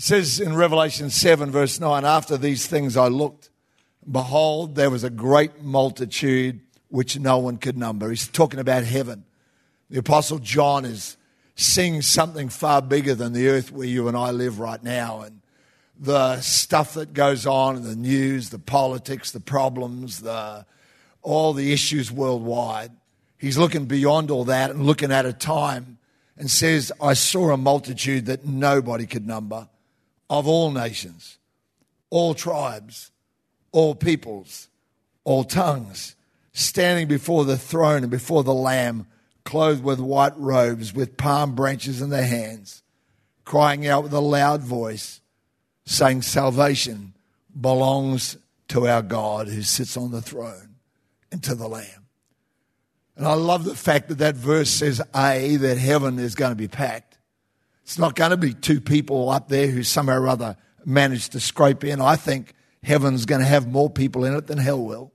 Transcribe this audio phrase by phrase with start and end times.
[0.00, 3.50] says in Revelation 7, verse 9, after these things I looked,
[4.10, 8.08] behold, there was a great multitude which no one could number.
[8.08, 9.24] He's talking about heaven.
[9.90, 11.18] The Apostle John is
[11.54, 15.20] seeing something far bigger than the earth where you and I live right now.
[15.20, 15.42] And
[15.98, 20.64] the stuff that goes on in the news, the politics, the problems, the,
[21.20, 22.92] all the issues worldwide.
[23.36, 25.98] He's looking beyond all that and looking at a time
[26.38, 29.68] and says, I saw a multitude that nobody could number
[30.30, 31.38] of all nations,
[32.08, 33.10] all tribes,
[33.72, 34.68] all peoples,
[35.24, 36.14] all tongues,
[36.52, 39.06] standing before the throne and before the Lamb,
[39.44, 42.82] clothed with white robes, with palm branches in their hands,
[43.44, 45.20] crying out with a loud voice,
[45.84, 47.12] saying, Salvation
[47.60, 48.36] belongs
[48.68, 50.76] to our God who sits on the throne
[51.32, 52.06] and to the Lamb.
[53.16, 56.56] And I love the fact that that verse says, A, that heaven is going to
[56.56, 57.09] be packed.
[57.90, 61.40] It's not going to be two people up there who somehow or other managed to
[61.40, 62.00] scrape in.
[62.00, 62.54] I think
[62.84, 65.12] heaven's going to have more people in it than hell will.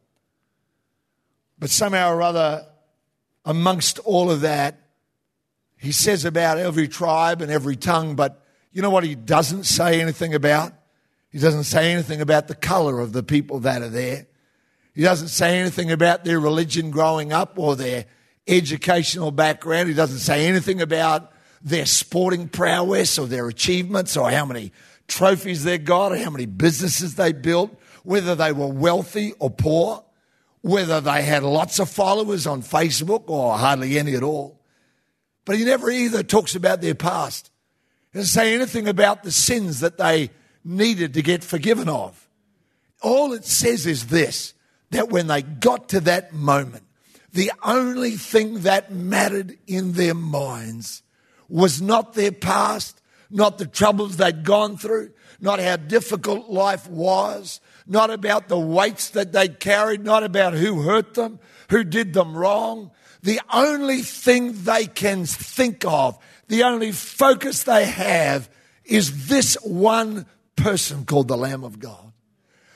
[1.58, 2.68] But somehow or other,
[3.46, 4.78] amongst all of that,
[5.78, 10.02] he says about every tribe and every tongue, but you know what he doesn't say
[10.02, 10.74] anything about?
[11.30, 14.28] He doesn't say anything about the color of the people that are there.
[14.94, 18.04] He doesn't say anything about their religion growing up or their
[18.46, 19.88] educational background.
[19.88, 21.32] He doesn't say anything about
[21.66, 24.72] their sporting prowess or their achievements or how many
[25.08, 30.06] trophies they got or how many businesses they built, whether they were wealthy or poor,
[30.62, 34.62] whether they had lots of followers on Facebook or hardly any at all.
[35.44, 37.50] But he never either talks about their past.
[38.14, 40.30] He doesn't say anything about the sins that they
[40.64, 42.30] needed to get forgiven of.
[43.02, 44.54] All it says is this
[44.92, 46.84] that when they got to that moment,
[47.34, 51.02] the only thing that mattered in their minds
[51.48, 57.60] was not their past, not the troubles they'd gone through, not how difficult life was,
[57.88, 62.36] not about the weights that they carried, not about who hurt them, who did them
[62.36, 62.92] wrong.
[63.24, 66.18] The only thing they can think of,
[66.48, 68.50] the only focus they have
[68.84, 72.12] is this one person called the Lamb of God.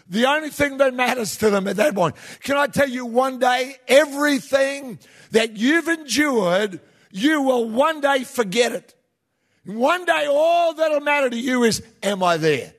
[0.10, 2.16] The only thing that matters to them at that point.
[2.42, 4.98] Can I tell you one day, everything
[5.32, 6.82] that you've endured
[7.12, 8.96] you will one day forget it.
[9.66, 12.74] One day, all that'll matter to you is, am I there?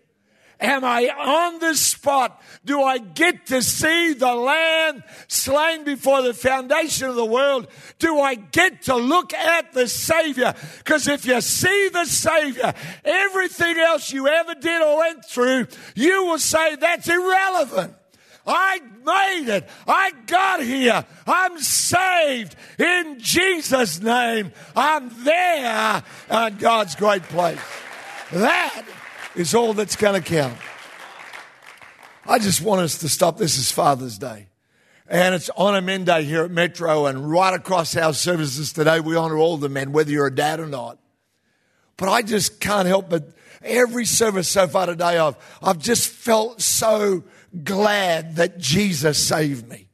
[0.60, 2.42] Am I on the spot?
[2.66, 7.66] Do I get to see the Lamb slain before the foundation of the world?
[7.98, 10.54] Do I get to look at the Savior?
[10.78, 12.74] Because if you see the Savior,
[13.04, 17.94] everything else you ever did or went through, you will say that's irrelevant.
[18.50, 19.68] I made it.
[19.86, 21.04] I got here.
[21.26, 24.50] I'm saved in Jesus' name.
[24.74, 27.60] I'm there on God's great place.
[28.32, 28.84] That
[29.36, 30.58] is all that's going to count.
[32.26, 33.38] I just want us to stop.
[33.38, 34.48] This is Father's Day.
[35.06, 39.16] And it's Honor Men Day here at Metro, and right across our services today, we
[39.16, 40.98] honor all the men, whether you're a dad or not.
[41.96, 43.32] But I just can't help but
[43.62, 47.24] every service so far today, I've, I've just felt so
[47.64, 49.88] glad that Jesus saved me.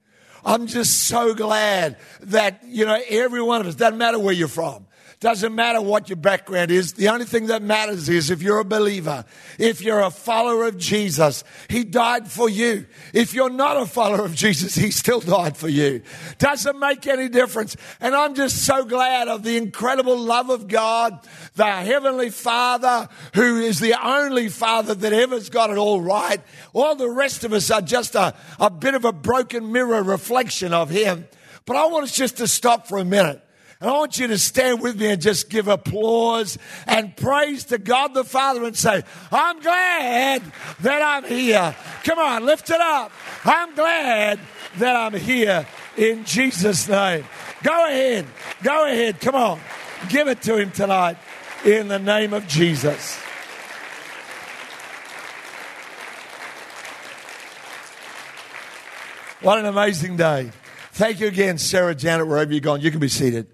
[0.44, 4.47] I'm just so glad that, you know, every one of us, doesn't matter where you're
[4.47, 4.86] from,
[5.19, 6.93] doesn't matter what your background is.
[6.93, 9.25] The only thing that matters is if you're a believer,
[9.59, 12.84] if you're a follower of Jesus, He died for you.
[13.15, 16.03] If you're not a follower of Jesus, He still died for you.
[16.37, 17.78] Doesn't make any difference.
[17.99, 23.62] And I'm just so glad of the incredible love of God, the Heavenly Father, who
[23.62, 26.43] is the only Father that ever's got it all right.
[26.75, 30.75] All the rest of us are just a, a bit of a broken mirror reflection
[30.75, 31.26] of Him.
[31.65, 33.43] But I want us just to stop for a minute
[33.81, 36.56] and I want you to stand with me and just give applause
[36.87, 40.42] and praise to God the Father and say, I'm glad
[40.81, 41.76] that I'm here.
[42.04, 43.12] Come on, lift it up.
[43.44, 44.41] I'm glad
[44.78, 45.66] that I'm here
[45.97, 47.25] in Jesus' name.
[47.62, 48.26] Go ahead.
[48.62, 49.20] Go ahead.
[49.20, 49.60] Come on.
[50.08, 51.19] Give it to him tonight
[51.64, 53.19] in the name of Jesus.
[59.43, 60.50] What an amazing day.
[60.93, 62.81] Thank you again, Sarah Janet, wherever you're gone.
[62.81, 63.46] You can be seated.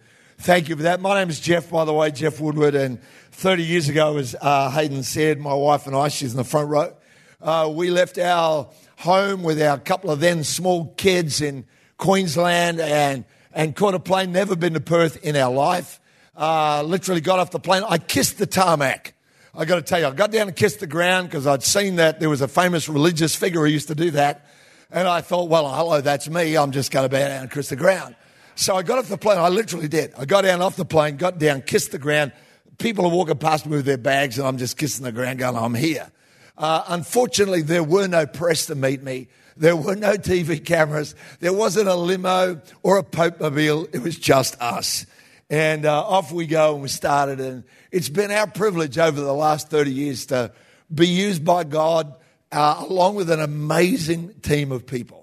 [0.42, 1.00] Thank you for that.
[1.00, 2.74] My name is Jeff, by the way, Jeff Woodward.
[2.74, 3.00] And
[3.30, 6.68] 30 years ago, as uh, Hayden said, my wife and I, she's in the front
[6.68, 6.92] row,
[7.40, 11.64] uh, we left our home with our couple of then small kids in
[11.96, 16.00] Queensland and, and caught a plane, never been to Perth in our life.
[16.36, 17.84] Uh, literally got off the plane.
[17.88, 19.14] I kissed the tarmac.
[19.54, 21.96] I got to tell you, I got down and kissed the ground because I'd seen
[21.96, 24.44] that there was a famous religious figure who used to do that.
[24.90, 26.56] And I thought, well, hello, that's me.
[26.56, 28.16] I'm just going to bow down and kiss the ground.
[28.54, 29.38] So I got off the plane.
[29.38, 30.12] I literally did.
[30.16, 32.32] I got down off the plane, got down, kissed the ground,
[32.78, 35.56] people are walking past me with their bags, and I'm just kissing the ground, going,
[35.56, 36.10] I'm here.
[36.58, 39.28] Uh, unfortunately, there were no press to meet me.
[39.56, 41.14] There were no TV cameras.
[41.40, 43.87] There wasn't a limo or a Pope mobile.
[43.93, 45.06] It was just us.
[45.50, 47.40] And uh, off we go, and we started.
[47.40, 50.52] And it's been our privilege over the last 30 years to
[50.93, 52.14] be used by God
[52.50, 55.21] uh, along with an amazing team of people.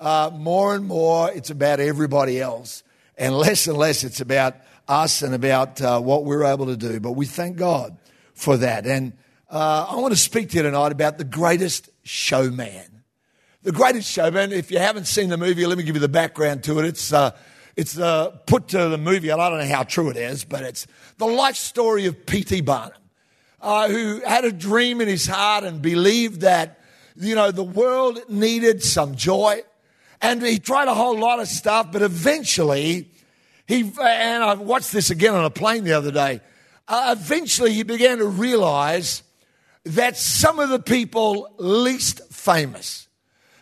[0.00, 2.84] Uh, more and more, it's about everybody else,
[3.16, 4.54] and less and less, it's about
[4.86, 7.00] us and about uh, what we're able to do.
[7.00, 7.96] But we thank God
[8.34, 8.86] for that.
[8.86, 9.12] And
[9.50, 13.02] uh, I want to speak to you tonight about the greatest showman.
[13.62, 14.52] The greatest showman.
[14.52, 16.84] If you haven't seen the movie, let me give you the background to it.
[16.84, 17.36] It's uh,
[17.76, 20.64] it's uh, put to the movie, and I don't know how true it is, but
[20.64, 20.86] it's
[21.16, 22.62] the life story of P.T.
[22.62, 22.98] Barnum,
[23.60, 26.80] uh, who had a dream in his heart and believed that
[27.16, 29.62] you know the world needed some joy,
[30.20, 33.10] and he tried a whole lot of stuff, but eventually
[33.68, 36.40] he and I watched this again on a plane the other day.
[36.88, 39.22] Uh, eventually, he began to realize
[39.84, 43.08] that some of the people least famous,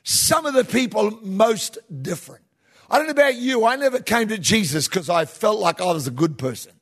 [0.04, 2.44] some of the people most different.
[2.88, 5.86] I don't know about you, I never came to Jesus because I felt like I
[5.86, 6.72] was a good person.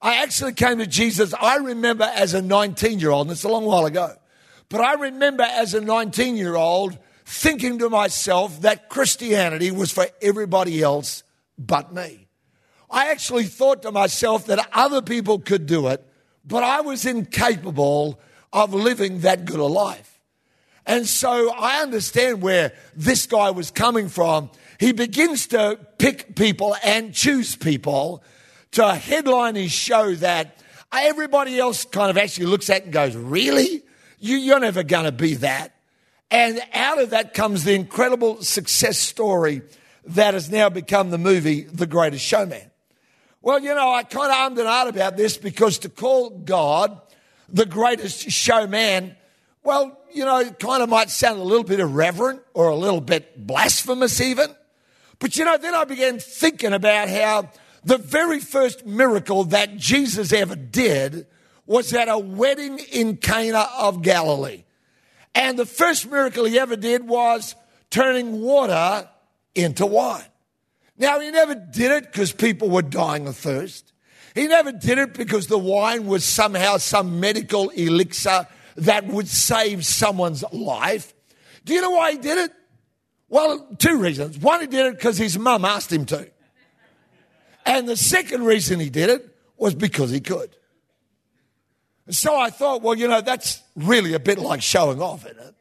[0.00, 3.48] I actually came to Jesus, I remember as a 19 year old, and it's a
[3.48, 4.14] long while ago,
[4.68, 10.06] but I remember as a 19 year old thinking to myself that Christianity was for
[10.20, 11.22] everybody else
[11.58, 12.28] but me.
[12.90, 16.06] I actually thought to myself that other people could do it,
[16.44, 18.20] but I was incapable
[18.52, 20.20] of living that good a life.
[20.84, 24.50] And so I understand where this guy was coming from.
[24.78, 28.22] He begins to pick people and choose people
[28.72, 30.58] to headline his show that
[30.92, 33.82] everybody else kind of actually looks at and goes, Really?
[34.18, 35.74] You, are never going to be that.
[36.32, 39.60] And out of that comes the incredible success story
[40.06, 42.70] that has now become the movie The Greatest Showman.
[43.42, 46.98] Well, you know, I kind of ummed and ahed about this because to call God
[47.50, 49.14] the greatest showman,
[49.62, 53.02] well, you know, it kind of might sound a little bit irreverent or a little
[53.02, 54.48] bit blasphemous even.
[55.18, 57.50] But you know, then I began thinking about how
[57.84, 61.26] the very first miracle that Jesus ever did
[61.66, 64.64] was at a wedding in Cana of Galilee.
[65.34, 67.54] And the first miracle he ever did was
[67.90, 69.08] turning water
[69.54, 70.24] into wine.
[70.98, 73.92] Now, he never did it because people were dying of thirst.
[74.34, 78.46] He never did it because the wine was somehow some medical elixir
[78.76, 81.12] that would save someone's life.
[81.64, 82.52] Do you know why he did it?
[83.28, 84.38] Well, two reasons.
[84.38, 86.30] One, he did it because his mum asked him to.
[87.64, 90.56] And the second reason he did it was because he could.
[92.10, 95.54] So I thought, well, you know, that's really a bit like showing off, isn't it?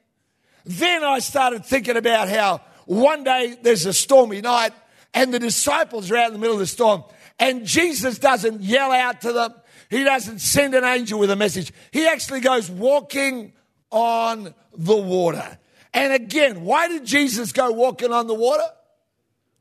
[0.66, 4.74] Then I started thinking about how one day there's a stormy night
[5.14, 7.04] and the disciples are out in the middle of the storm
[7.40, 9.54] and Jesus doesn't yell out to them.
[9.90, 11.74] He doesn't send an angel with a message.
[11.92, 13.54] He actually goes walking
[13.92, 15.58] on the water.
[15.94, 18.68] And again, why did Jesus go walking on the water?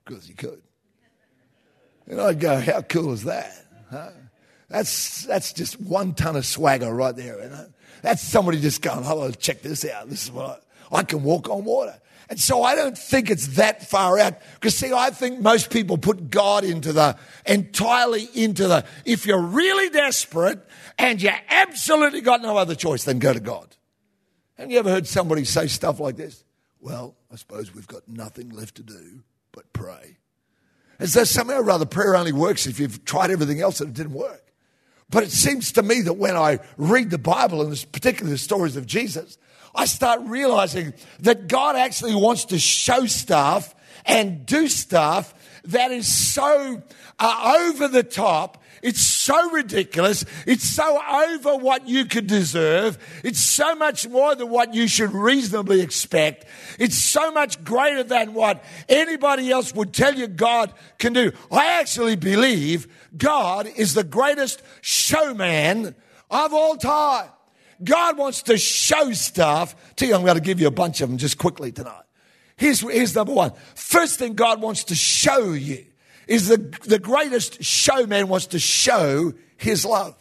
[0.04, 0.62] Because he could.
[2.06, 3.52] And I'd go, how cool is that?
[3.90, 4.10] Huh?
[4.70, 7.42] That's, that's just one ton of swagger right there.
[7.42, 7.66] You know?
[8.02, 10.08] That's somebody just going, oh, check this out.
[10.08, 12.00] This is what I, I can walk on water.
[12.30, 14.38] And so I don't think it's that far out.
[14.54, 19.42] Because see, I think most people put God into the, entirely into the, if you're
[19.42, 20.60] really desperate
[20.96, 23.76] and you absolutely got no other choice, then go to God.
[24.56, 26.44] Have you ever heard somebody say stuff like this?
[26.80, 30.18] Well, I suppose we've got nothing left to do but pray.
[31.00, 33.94] As though somehow or other prayer only works if you've tried everything else and it
[33.94, 34.49] didn't work.
[35.10, 38.76] But it seems to me that when I read the Bible, and particularly the stories
[38.76, 39.38] of Jesus,
[39.74, 43.74] I start realizing that God actually wants to show stuff
[44.06, 46.82] and do stuff that is so
[47.18, 48.59] uh, over the top.
[48.82, 50.24] It's so ridiculous.
[50.46, 52.98] It's so over what you could deserve.
[53.22, 56.46] It's so much more than what you should reasonably expect.
[56.78, 61.32] It's so much greater than what anybody else would tell you God can do.
[61.50, 65.94] I actually believe God is the greatest showman
[66.30, 67.28] of all time.
[67.82, 70.14] God wants to show stuff to you.
[70.14, 72.04] I'm going to give you a bunch of them just quickly tonight.
[72.56, 73.52] Here's, here's number one.
[73.74, 75.86] First thing God wants to show you
[76.30, 80.16] is the, the greatest showman wants to show his love.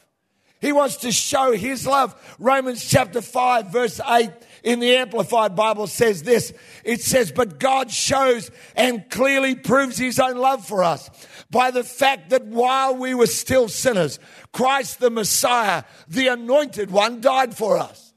[0.60, 2.16] He wants to show his love.
[2.40, 4.32] Romans chapter 5 verse 8
[4.64, 6.52] in the Amplified Bible says this.
[6.84, 11.12] It says, but God shows and clearly proves his own love for us
[11.52, 14.20] by the fact that while we were still sinners,
[14.52, 18.14] Christ the Messiah, the anointed one, died for us.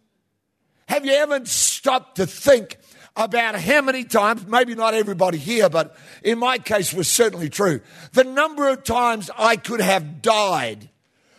[0.89, 2.79] Have you ever stopped to think
[3.17, 7.81] about how many times, maybe not everybody here, but in my case was certainly true,
[8.13, 10.89] the number of times I could have died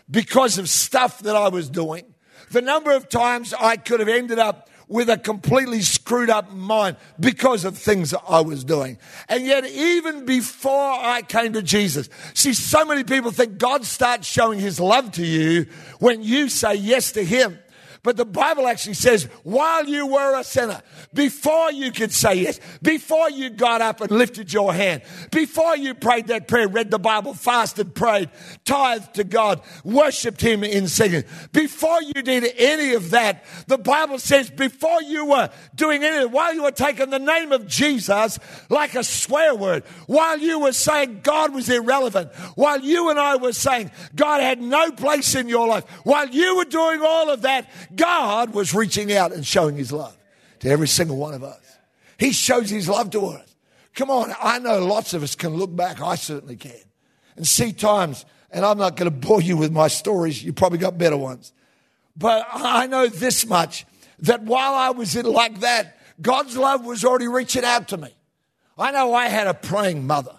[0.10, 2.06] because of stuff that I was doing.
[2.52, 6.98] The number of times I could have ended up with a completely screwed up mind
[7.20, 9.00] because of things that I was doing.
[9.28, 14.28] And yet, even before I came to Jesus, see, so many people think God starts
[14.28, 15.66] showing his love to you
[16.00, 17.58] when you say yes to him.
[18.04, 20.82] But the Bible actually says, while you were a sinner,
[21.14, 25.94] before you could say yes, before you got up and lifted your hand, before you
[25.94, 28.30] prayed that prayer, read the Bible, fasted, prayed,
[28.66, 34.20] tithed to God, worshiped Him in singing, before you did any of that, the Bible
[34.20, 38.38] says, before you were doing anything, while you were taking the name of Jesus
[38.70, 43.38] like a swear word, while you were saying God was irrelevant, while you and I
[43.38, 47.44] were saying God had no place in your life, while you were doing all of
[47.44, 50.18] that, God was reaching out and showing his love
[50.60, 51.60] to every single one of us.
[52.18, 53.56] He shows his love to us.
[53.96, 56.74] Come on, I know lots of us can look back, I certainly can,
[57.36, 60.80] and see times, and I'm not going to bore you with my stories, you probably
[60.80, 61.54] got better ones.
[62.16, 63.86] But I know this much
[64.20, 68.10] that while I was in like that, God's love was already reaching out to me.
[68.78, 70.36] I know I had a praying mother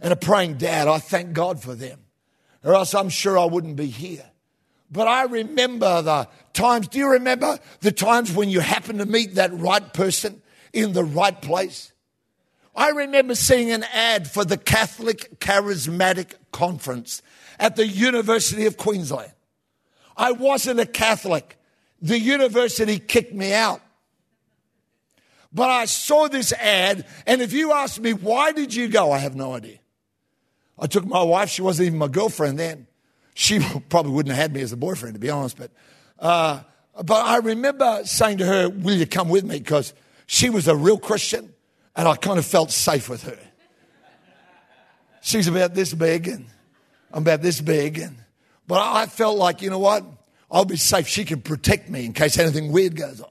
[0.00, 0.88] and a praying dad.
[0.88, 2.00] I thank God for them,
[2.64, 4.24] or else I'm sure I wouldn't be here.
[4.90, 6.88] But I remember the times.
[6.88, 10.42] Do you remember the times when you happened to meet that right person
[10.72, 11.92] in the right place?
[12.74, 17.22] I remember seeing an ad for the Catholic Charismatic Conference
[17.58, 19.32] at the University of Queensland.
[20.16, 21.56] I wasn't a Catholic.
[22.00, 23.80] The university kicked me out.
[25.52, 29.10] But I saw this ad, and if you ask me, why did you go?
[29.10, 29.78] I have no idea.
[30.78, 32.86] I took my wife, she wasn't even my girlfriend then.
[33.34, 35.70] She probably wouldn't have had me as a boyfriend, to be honest, but,
[36.20, 36.60] uh,
[37.02, 39.58] but I remember saying to her, Will you come with me?
[39.58, 39.94] Because
[40.26, 41.52] she was a real Christian,
[41.96, 43.38] and I kind of felt safe with her.
[45.22, 46.46] She's about this big, and
[47.12, 48.16] I'm about this big, and
[48.66, 50.04] but I felt like, you know what?
[50.50, 51.08] I'll be safe.
[51.08, 53.28] She can protect me in case anything weird goes on.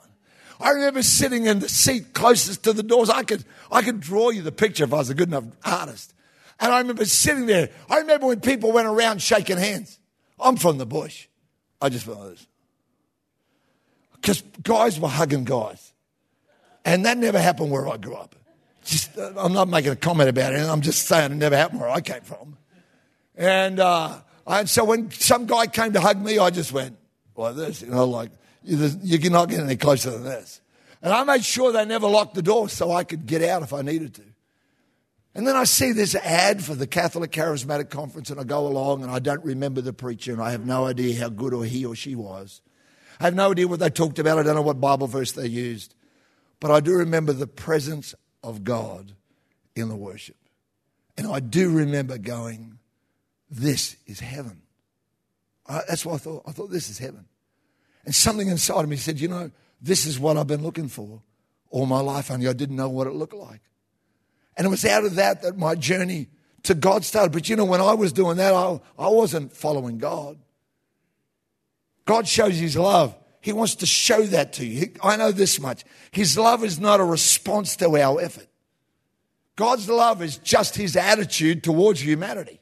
[0.59, 3.09] I remember sitting in the seat closest to the doors.
[3.09, 6.13] I could, I could draw you the picture if I was a good enough artist.
[6.59, 7.69] And I remember sitting there.
[7.89, 9.97] I remember when people went around shaking hands.
[10.39, 11.27] I'm from the bush.
[11.81, 12.47] I just went like this.
[14.21, 15.93] Because guys were hugging guys.
[16.85, 18.35] And that never happened where I grew up.
[18.83, 20.59] Just, uh, I'm not making a comment about it.
[20.61, 22.57] I'm just saying it never happened where I came from.
[23.35, 26.97] And, uh, and so when some guy came to hug me, I just went
[27.35, 28.31] like this, you know, like,
[28.63, 30.61] you cannot get any closer than this.
[31.01, 33.73] And I made sure they never locked the door so I could get out if
[33.73, 34.23] I needed to.
[35.33, 39.03] And then I see this ad for the Catholic Charismatic Conference, and I go along
[39.03, 41.85] and I don't remember the preacher, and I have no idea how good or he
[41.85, 42.61] or she was.
[43.19, 44.39] I have no idea what they talked about.
[44.39, 45.93] I don't know what Bible verse they used.
[46.59, 49.13] But I do remember the presence of God
[49.75, 50.37] in the worship.
[51.17, 52.79] And I do remember going,
[53.49, 54.61] This is heaven.
[55.67, 56.43] I, that's what I thought.
[56.47, 57.25] I thought, This is heaven.
[58.05, 61.21] And something inside of me said, You know, this is what I've been looking for
[61.69, 63.61] all my life, only I didn't know what it looked like.
[64.57, 66.27] And it was out of that that my journey
[66.63, 67.31] to God started.
[67.31, 70.37] But you know, when I was doing that, I, I wasn't following God.
[72.09, 73.15] God shows His love.
[73.39, 74.93] He wants to show that to you.
[75.03, 75.83] I know this much.
[76.09, 78.47] His love is not a response to our effort.
[79.55, 82.61] God's love is just His attitude towards humanity.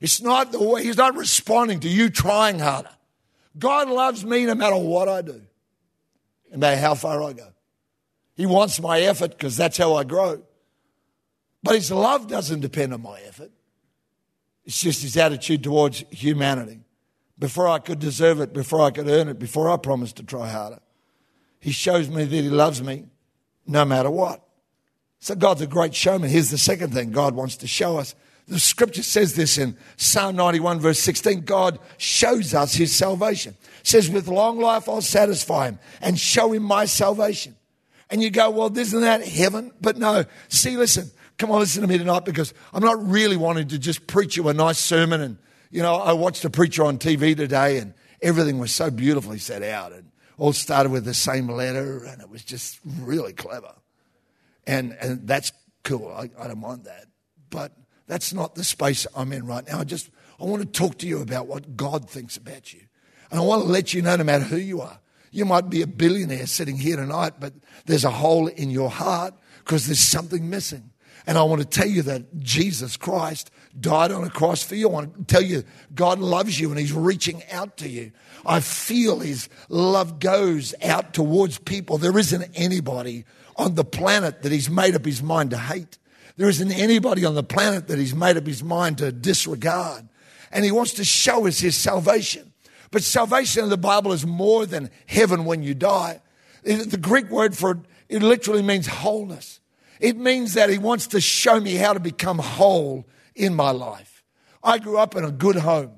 [0.00, 2.88] It's not the way, He's not responding to you trying harder.
[3.58, 5.42] God loves me no matter what I do,
[6.50, 7.48] no matter how far I go.
[8.34, 10.42] He wants my effort because that's how I grow.
[11.62, 13.50] But his love doesn't depend on my effort.
[14.64, 16.80] It's just his attitude towards humanity.
[17.38, 20.48] Before I could deserve it, before I could earn it, before I promised to try
[20.48, 20.80] harder,
[21.60, 23.04] he shows me that he loves me
[23.66, 24.42] no matter what.
[25.20, 26.30] So God's a great showman.
[26.30, 28.14] Here's the second thing God wants to show us.
[28.46, 33.54] The scripture says this in Psalm 91, verse 16 God shows us his salvation.
[33.80, 37.56] It says, With long life I'll satisfy him and show him my salvation.
[38.10, 39.72] And you go, Well, isn't that heaven?
[39.80, 40.24] But no.
[40.48, 44.06] See, listen, come on, listen to me tonight because I'm not really wanting to just
[44.06, 45.20] preach you a nice sermon.
[45.20, 45.36] And,
[45.70, 49.62] you know, I watched a preacher on TV today and everything was so beautifully set
[49.62, 53.74] out and all started with the same letter and it was just really clever.
[54.66, 56.08] And, and that's cool.
[56.08, 57.06] I, I don't mind that.
[57.50, 57.72] But
[58.06, 59.80] that's not the space I'm in right now.
[59.80, 60.10] I just,
[60.40, 62.80] I want to talk to you about what God thinks about you.
[63.30, 64.98] And I want to let you know no matter who you are.
[65.30, 67.52] You might be a billionaire sitting here tonight, but
[67.84, 69.34] there's a hole in your heart
[69.64, 70.90] because there's something missing.
[71.26, 74.88] And I want to tell you that Jesus Christ died on a cross for you.
[74.88, 78.12] I want to tell you God loves you and He's reaching out to you.
[78.46, 81.98] I feel His love goes out towards people.
[81.98, 83.24] There isn't anybody
[83.56, 85.98] on the planet that He's made up His mind to hate.
[86.36, 90.08] There isn't anybody on the planet that He's made up His mind to disregard.
[90.50, 92.52] and he wants to show us his salvation.
[92.90, 96.22] But salvation in the Bible is more than heaven when you die.
[96.62, 99.60] The Greek word for it, it literally means wholeness.
[100.00, 103.06] It means that he wants to show me how to become whole
[103.38, 104.22] in my life.
[104.62, 105.92] I grew up in a good home.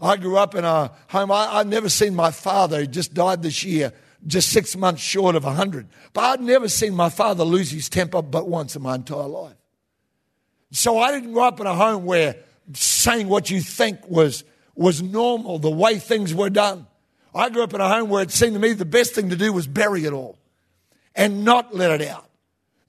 [0.00, 1.30] I grew up in a home.
[1.30, 3.92] I, I'd never seen my father, he just died this year,
[4.26, 5.88] just six months short of 100.
[6.12, 9.56] But I'd never seen my father lose his temper but once in my entire life.
[10.72, 12.36] So I didn't grow up in a home where
[12.72, 14.44] saying what you think was,
[14.74, 16.86] was normal, the way things were done.
[17.34, 19.36] I grew up in a home where it seemed to me the best thing to
[19.36, 20.38] do was bury it all
[21.14, 22.28] and not let it out.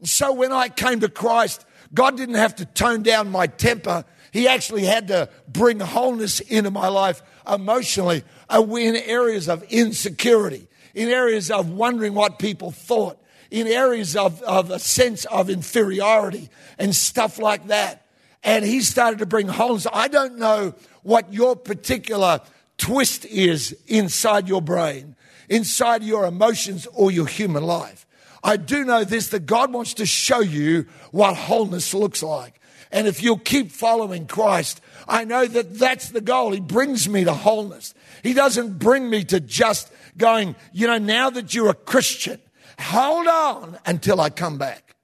[0.04, 4.06] So when I came to Christ, God didn't have to tone down my temper.
[4.32, 7.22] He actually had to bring wholeness into my life
[7.52, 14.16] emotionally uh, in areas of insecurity, in areas of wondering what people thought, in areas
[14.16, 18.06] of, of a sense of inferiority and stuff like that.
[18.44, 19.86] And he started to bring wholeness.
[19.92, 22.40] I don't know what your particular
[22.78, 25.16] twist is inside your brain,
[25.50, 28.08] inside your emotions or your human life.
[28.44, 32.60] I do know this that God wants to show you what wholeness looks like.
[32.92, 36.52] And if you'll keep following Christ, I know that that's the goal.
[36.52, 37.94] He brings me to wholeness.
[38.24, 42.40] He doesn't bring me to just going, you know, now that you're a Christian,
[42.80, 44.96] hold on until I come back.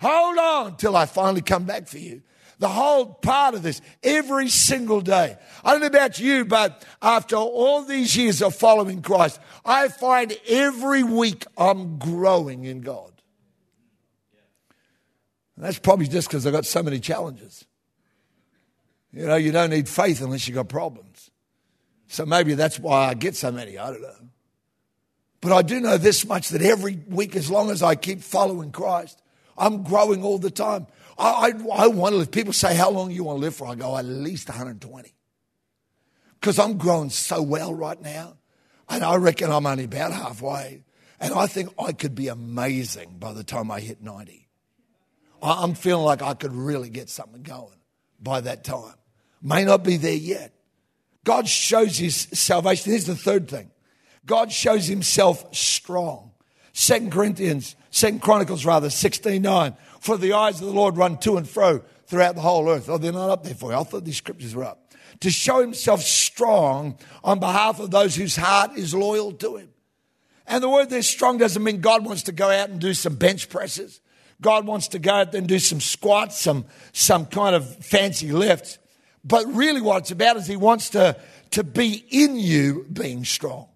[0.00, 2.22] Hold on till I finally come back for you.
[2.58, 5.36] The whole part of this, every single day.
[5.64, 10.36] I don't know about you, but after all these years of following Christ, I find
[10.48, 13.12] every week I'm growing in God.
[15.54, 17.64] And that's probably just because I've got so many challenges.
[19.12, 21.30] You know, you don't need faith unless you've got problems.
[22.08, 23.78] So maybe that's why I get so many.
[23.78, 24.28] I don't know.
[25.40, 28.72] But I do know this much that every week, as long as I keep following
[28.72, 29.22] Christ,
[29.56, 30.86] I'm growing all the time.
[31.18, 32.30] I, I, I want to live.
[32.30, 33.66] People say, How long you want to live for?
[33.66, 35.14] I go, At least 120.
[36.40, 38.36] Because I'm growing so well right now.
[38.88, 40.84] And I reckon I'm only about halfway.
[41.20, 44.48] And I think I could be amazing by the time I hit 90.
[45.42, 47.76] I'm feeling like I could really get something going
[48.20, 48.94] by that time.
[49.42, 50.52] May not be there yet.
[51.24, 52.92] God shows his salvation.
[52.92, 53.70] Here's the third thing
[54.24, 56.32] God shows himself strong.
[56.72, 59.76] Second Corinthians, Second Chronicles rather, 16 9.
[60.00, 62.88] For the eyes of the Lord run to and fro throughout the whole earth.
[62.88, 63.78] Oh, they're not up there for you.
[63.78, 64.92] I thought these scriptures were up.
[65.20, 69.70] To show himself strong on behalf of those whose heart is loyal to him.
[70.46, 73.16] And the word there strong doesn't mean God wants to go out and do some
[73.16, 74.00] bench presses.
[74.40, 78.78] God wants to go out and do some squats, some, some kind of fancy lifts.
[79.24, 81.16] But really, what it's about is He wants to,
[81.50, 83.68] to be in you being strong.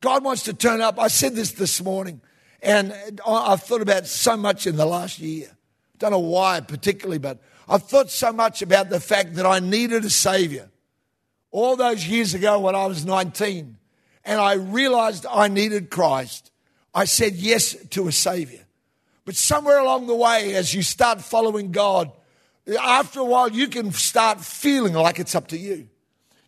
[0.00, 0.98] God wants to turn up.
[0.98, 2.20] I said this this morning,
[2.62, 2.94] and
[3.26, 5.50] I've thought about so much in the last year.
[5.98, 10.04] Don't know why particularly, but I've thought so much about the fact that I needed
[10.04, 10.70] a Savior.
[11.50, 13.76] All those years ago when I was 19,
[14.24, 16.50] and I realized I needed Christ,
[16.94, 18.66] I said yes to a Savior.
[19.24, 22.12] But somewhere along the way, as you start following God,
[22.80, 25.88] after a while, you can start feeling like it's up to you.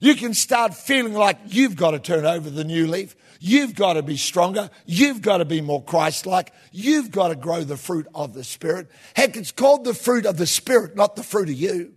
[0.00, 3.16] You can start feeling like you've got to turn over the new leaf.
[3.40, 4.70] You've got to be stronger.
[4.86, 6.52] You've got to be more Christ like.
[6.72, 8.88] You've got to grow the fruit of the Spirit.
[9.14, 11.94] Heck, it's called the fruit of the Spirit, not the fruit of you.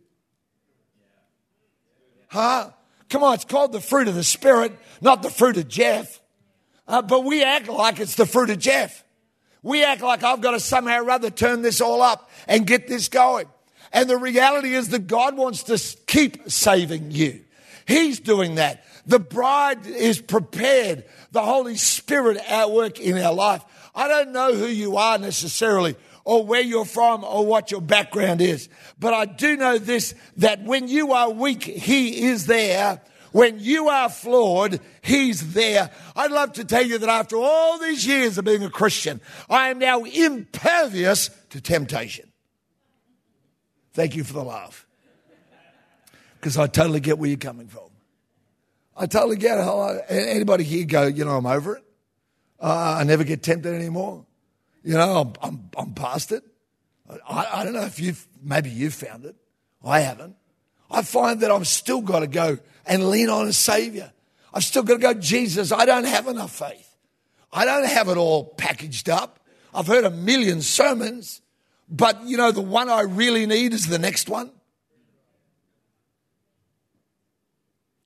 [2.27, 2.71] Huh?
[3.09, 6.21] Come on, it's called the fruit of the Spirit, not the fruit of Jeff.
[6.87, 9.03] Uh, but we act like it's the fruit of Jeff.
[9.63, 12.87] We act like I've got to somehow or other turn this all up and get
[12.87, 13.47] this going.
[13.93, 17.41] And the reality is that God wants to keep saving you.
[17.87, 18.83] He's doing that.
[19.05, 21.05] The bride is prepared.
[21.31, 23.63] The Holy Spirit at work in our life.
[23.95, 28.41] I don't know who you are necessarily or where you're from or what your background
[28.41, 28.69] is.
[28.99, 33.87] But I do know this, that when you are weak, He is there when you
[33.89, 35.89] are flawed, He's there.
[36.15, 39.69] I'd love to tell you that after all these years of being a Christian, I
[39.69, 42.31] am now impervious to temptation.
[43.93, 44.85] Thank you for the laugh.
[46.41, 47.83] Because I totally get where you're coming from.
[48.97, 50.05] I totally get it.
[50.09, 51.83] Anybody here go, you know, I'm over it?
[52.59, 54.25] Uh, I never get tempted anymore.
[54.83, 56.43] You know, I'm, I'm, I'm past it.
[57.29, 59.35] I, I don't know if you've, maybe you've found it.
[59.85, 60.35] I haven't.
[60.89, 64.11] I find that I've still got to go and lean on a Savior.
[64.51, 66.95] I've still got to go, Jesus, I don't have enough faith.
[67.53, 69.39] I don't have it all packaged up.
[69.75, 71.41] I've heard a million sermons,
[71.87, 74.51] but you know, the one I really need is the next one.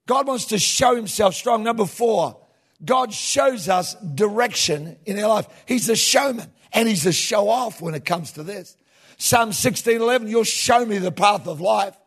[0.07, 1.63] God wants to show himself strong.
[1.63, 2.37] Number four,
[2.83, 5.47] God shows us direction in our life.
[5.65, 8.77] He's a showman and he's a show off when it comes to this.
[9.17, 11.97] Psalm 16, 11, you'll show me the path of life.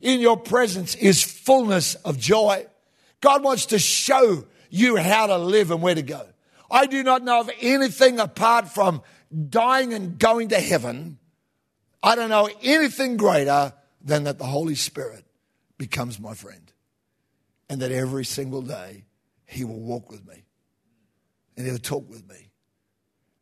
[0.00, 2.66] In your presence is fullness of joy.
[3.20, 6.26] God wants to show you how to live and where to go.
[6.70, 9.02] I do not know of anything apart from
[9.48, 11.18] dying and going to heaven.
[12.02, 15.24] I don't know anything greater than that the Holy Spirit
[15.78, 16.63] becomes my friend
[17.68, 19.04] and that every single day
[19.46, 20.44] he will walk with me
[21.56, 22.50] and he'll talk with me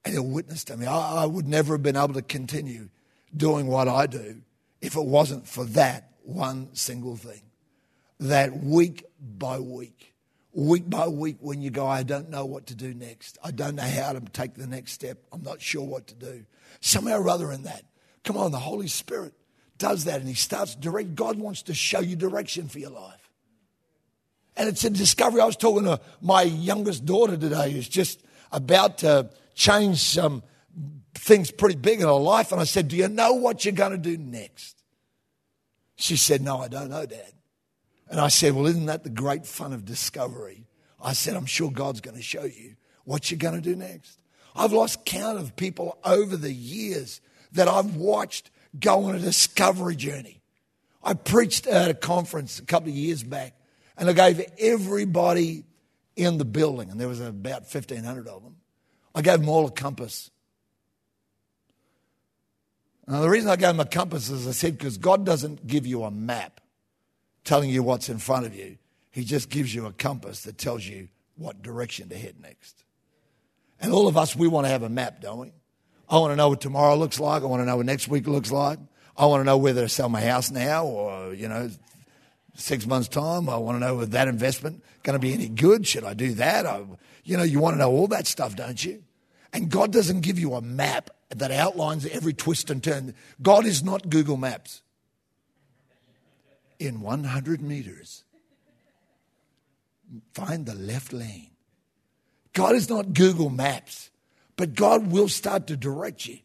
[0.04, 0.87] and he'll witness to me.
[0.87, 2.88] I, I would never have been able to continue
[3.37, 4.42] doing what I do
[4.80, 7.42] if it wasn't for that one single thing.
[8.20, 10.14] That week by week,
[10.52, 13.38] week by week, when you go, I don't know what to do next.
[13.42, 15.18] I don't know how to take the next step.
[15.32, 16.44] I'm not sure what to do.
[16.80, 17.85] Somehow or other in that.
[18.22, 19.35] Come on, the Holy Spirit
[19.78, 21.14] does that and He starts direct.
[21.16, 23.21] God wants to show you direction for your life.
[24.56, 25.40] And it's a discovery.
[25.40, 30.42] I was talking to my youngest daughter today who's just about to change some
[31.14, 32.52] things pretty big in her life.
[32.52, 34.82] And I said, Do you know what you're going to do next?
[35.96, 37.32] She said, No, I don't know, Dad.
[38.08, 40.66] And I said, Well, isn't that the great fun of discovery?
[41.00, 44.18] I said, I'm sure God's going to show you what you're going to do next.
[44.54, 47.20] I've lost count of people over the years
[47.52, 50.42] that I've watched go on a discovery journey.
[51.02, 53.54] I preached at a conference a couple of years back,
[54.02, 55.62] and I gave everybody
[56.16, 58.56] in the building, and there was about 1,500 of them,
[59.14, 60.28] I gave them all a compass.
[63.06, 65.86] Now, the reason I gave them a compass is I said, because God doesn't give
[65.86, 66.60] you a map
[67.44, 68.76] telling you what's in front of you.
[69.12, 72.82] He just gives you a compass that tells you what direction to head next.
[73.80, 75.52] And all of us, we want to have a map, don't we?
[76.10, 77.44] I want to know what tomorrow looks like.
[77.44, 78.80] I want to know what next week looks like.
[79.16, 81.70] I want to know whether to sell my house now or, you know,
[82.54, 83.48] six months' time.
[83.48, 85.86] I want to know if that investment going to be any good.
[85.86, 86.66] Should I do that?
[86.66, 86.84] I,
[87.24, 89.02] you know, you want to know all that stuff, don't you?
[89.52, 93.14] And God doesn't give you a map that outlines every twist and turn.
[93.40, 94.82] God is not Google Maps.
[96.78, 98.24] In 100 meters,
[100.34, 101.50] find the left lane.
[102.54, 104.10] God is not Google Maps,
[104.56, 106.38] but God will start to direct you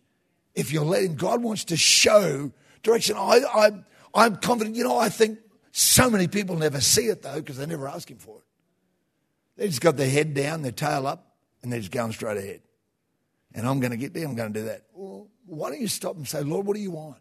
[0.54, 1.16] if you're letting.
[1.16, 2.52] God wants to show
[2.84, 3.16] direction.
[3.18, 3.72] I, I,
[4.14, 5.40] I'm confident, you know, I think
[5.78, 8.44] so many people never see it though because they never ask Him for it.
[9.58, 12.62] They just got their head down, their tail up, and they're just going straight ahead.
[13.54, 14.86] And I'm going to get there, I'm going to do that.
[14.94, 17.20] Well, why don't you stop and say, Lord, what do you want?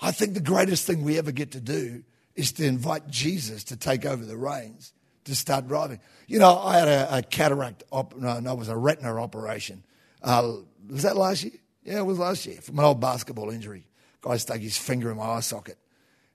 [0.00, 2.04] I think the greatest thing we ever get to do
[2.36, 6.00] is to invite Jesus to take over the reins to start driving.
[6.26, 9.84] You know, I had a, a cataract, op- no, no, it was a retina operation.
[10.22, 10.52] Uh,
[10.88, 11.52] was that last year?
[11.84, 13.86] Yeah, it was last year from an old basketball injury.
[14.22, 15.76] Guy stuck his finger in my eye socket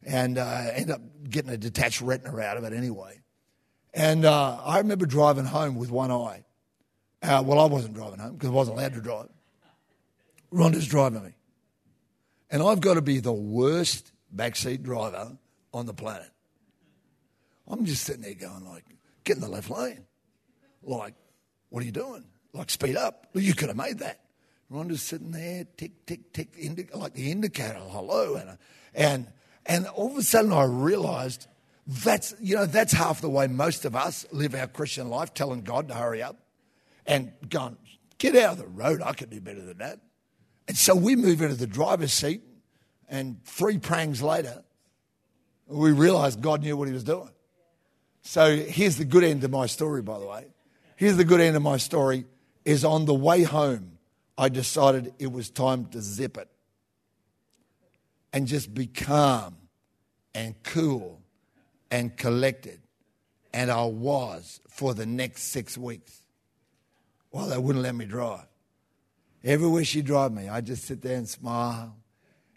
[0.03, 3.21] and uh, ended up getting a detached retina out of it anyway.
[3.93, 6.43] And uh, I remember driving home with one eye.
[7.23, 9.29] Uh, well, I wasn't driving home because I wasn't allowed to drive.
[10.53, 11.31] Rhonda's driving me.
[12.51, 15.37] And I've got to be the worst backseat driver
[15.73, 16.29] on the planet.
[17.67, 18.85] I'm just sitting there going like,
[19.23, 20.05] get in the left lane.
[20.83, 21.15] Like,
[21.69, 22.25] what are you doing?
[22.53, 23.27] Like, speed up.
[23.33, 24.21] Well, you could have made that.
[24.71, 28.35] Rhonda's sitting there, tick, tick, tick, indi- like the indicator, hello.
[28.35, 28.57] And,
[28.93, 29.27] and,
[29.65, 31.47] and all of a sudden I realized
[31.87, 35.61] that's, you know, that's half the way most of us live our Christian life, telling
[35.61, 36.37] God to hurry up
[37.05, 37.77] and going,
[38.17, 39.01] get out of the road.
[39.01, 39.99] I could do better than that.
[40.67, 42.41] And so we move into the driver's seat,
[43.07, 44.63] and three prangs later,
[45.67, 47.29] we realize God knew what he was doing.
[48.23, 50.47] So here's the good end of my story, by the way.
[50.95, 52.25] Here's the good end of my story
[52.63, 53.99] is on the way home,
[54.37, 56.49] I decided it was time to zip it
[58.35, 59.55] and just be calm
[60.33, 61.21] and cool
[61.89, 62.81] and collected.
[63.53, 66.21] And I was for the next six weeks
[67.29, 68.45] while they wouldn't let me drive.
[69.41, 71.95] Everywhere she drove me, I just sit there and smile.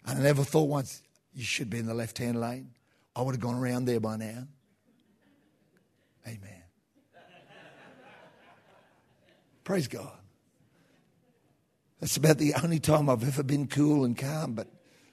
[0.05, 1.01] And I never thought once,
[1.33, 2.71] you should be in the left hand lane.
[3.15, 4.49] I would have gone around there by now.
[6.27, 6.63] Amen.
[9.63, 10.11] Praise God.
[12.01, 14.67] That's about the only time I've ever been cool and calm, but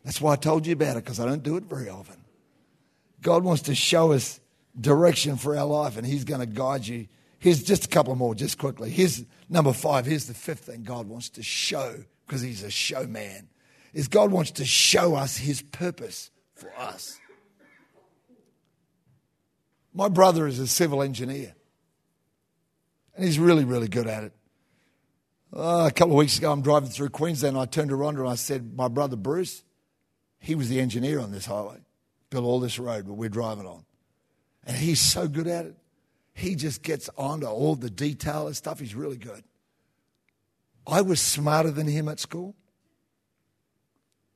[0.06, 2.14] that's why I told you about it, because I don't do it very often.
[3.22, 4.38] God wants to show us
[4.80, 7.08] direction for our life, and He's going to guide you.
[7.40, 8.88] Here's just a couple more, just quickly.
[8.88, 10.06] Here's number five.
[10.06, 13.48] Here's the fifth thing God wants to show, because He's a showman,
[13.92, 17.18] is God wants to show us His purpose for us.
[19.92, 21.56] My brother is a civil engineer,
[23.16, 24.32] and he's really, really good at it.
[25.52, 28.20] Uh, a couple of weeks ago, I'm driving through Queensland, and I turned to Rhonda
[28.20, 29.64] and I said, My brother Bruce,
[30.46, 31.78] he was the engineer on this highway,
[32.30, 33.84] built all this road that we're driving on.
[34.64, 35.76] And he's so good at it.
[36.34, 38.78] He just gets onto all the detail and stuff.
[38.80, 39.42] He's really good.
[40.86, 42.54] I was smarter than him at school,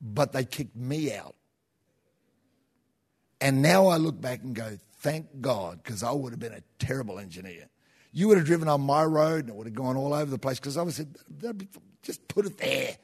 [0.01, 1.35] but they kicked me out
[3.41, 6.61] And now I look back and go, thank God, because I would have been a
[6.77, 7.67] terrible engineer.
[8.13, 10.37] You would have driven on my road and it would have gone all over the
[10.37, 11.07] place because I would have
[11.41, 11.65] said,
[12.03, 12.97] just put it there.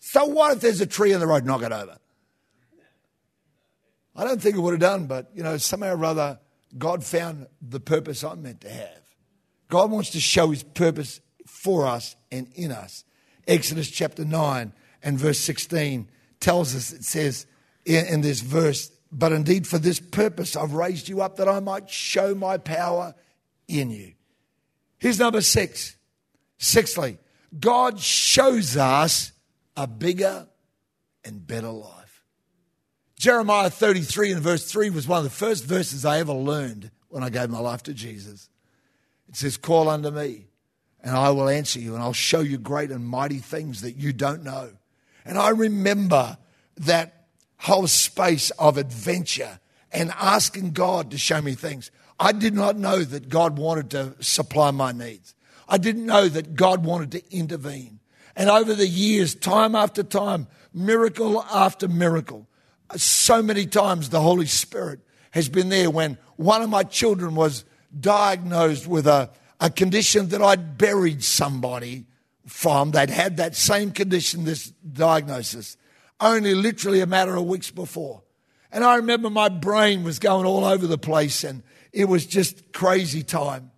[0.00, 1.46] So what if there's a tree in the road?
[1.46, 1.96] Knock it over.
[4.14, 6.38] I don't think it would have done, but you know, somehow or other,
[6.76, 9.00] God found the purpose I'm meant to have.
[9.68, 13.04] God wants to show his purpose for us and in us.
[13.46, 14.72] Exodus chapter 9
[15.02, 16.08] and verse 16
[16.40, 17.46] tells us, it says
[17.84, 21.88] in, this verse, but indeed for this purpose I've raised you up that I might
[21.88, 23.14] show my power
[23.66, 24.12] in you.
[24.98, 25.96] Here's number six.
[26.58, 27.18] Sixthly,
[27.58, 29.32] God shows us
[29.76, 30.46] a bigger
[31.24, 32.11] and better life.
[33.22, 37.22] Jeremiah 33 and verse 3 was one of the first verses I ever learned when
[37.22, 38.48] I gave my life to Jesus.
[39.28, 40.48] It says, Call unto me,
[41.04, 44.12] and I will answer you, and I'll show you great and mighty things that you
[44.12, 44.72] don't know.
[45.24, 46.36] And I remember
[46.78, 49.60] that whole space of adventure
[49.92, 51.92] and asking God to show me things.
[52.18, 55.36] I did not know that God wanted to supply my needs.
[55.68, 58.00] I didn't know that God wanted to intervene.
[58.34, 62.48] And over the years, time after time, miracle after miracle,
[62.96, 65.00] so many times the Holy Spirit
[65.32, 67.64] has been there when one of my children was
[67.98, 72.06] diagnosed with a, a condition that I'd buried somebody
[72.46, 72.90] from.
[72.90, 75.76] They'd had that same condition, this diagnosis,
[76.20, 78.22] only literally a matter of weeks before.
[78.70, 82.72] And I remember my brain was going all over the place and it was just
[82.72, 83.70] crazy time.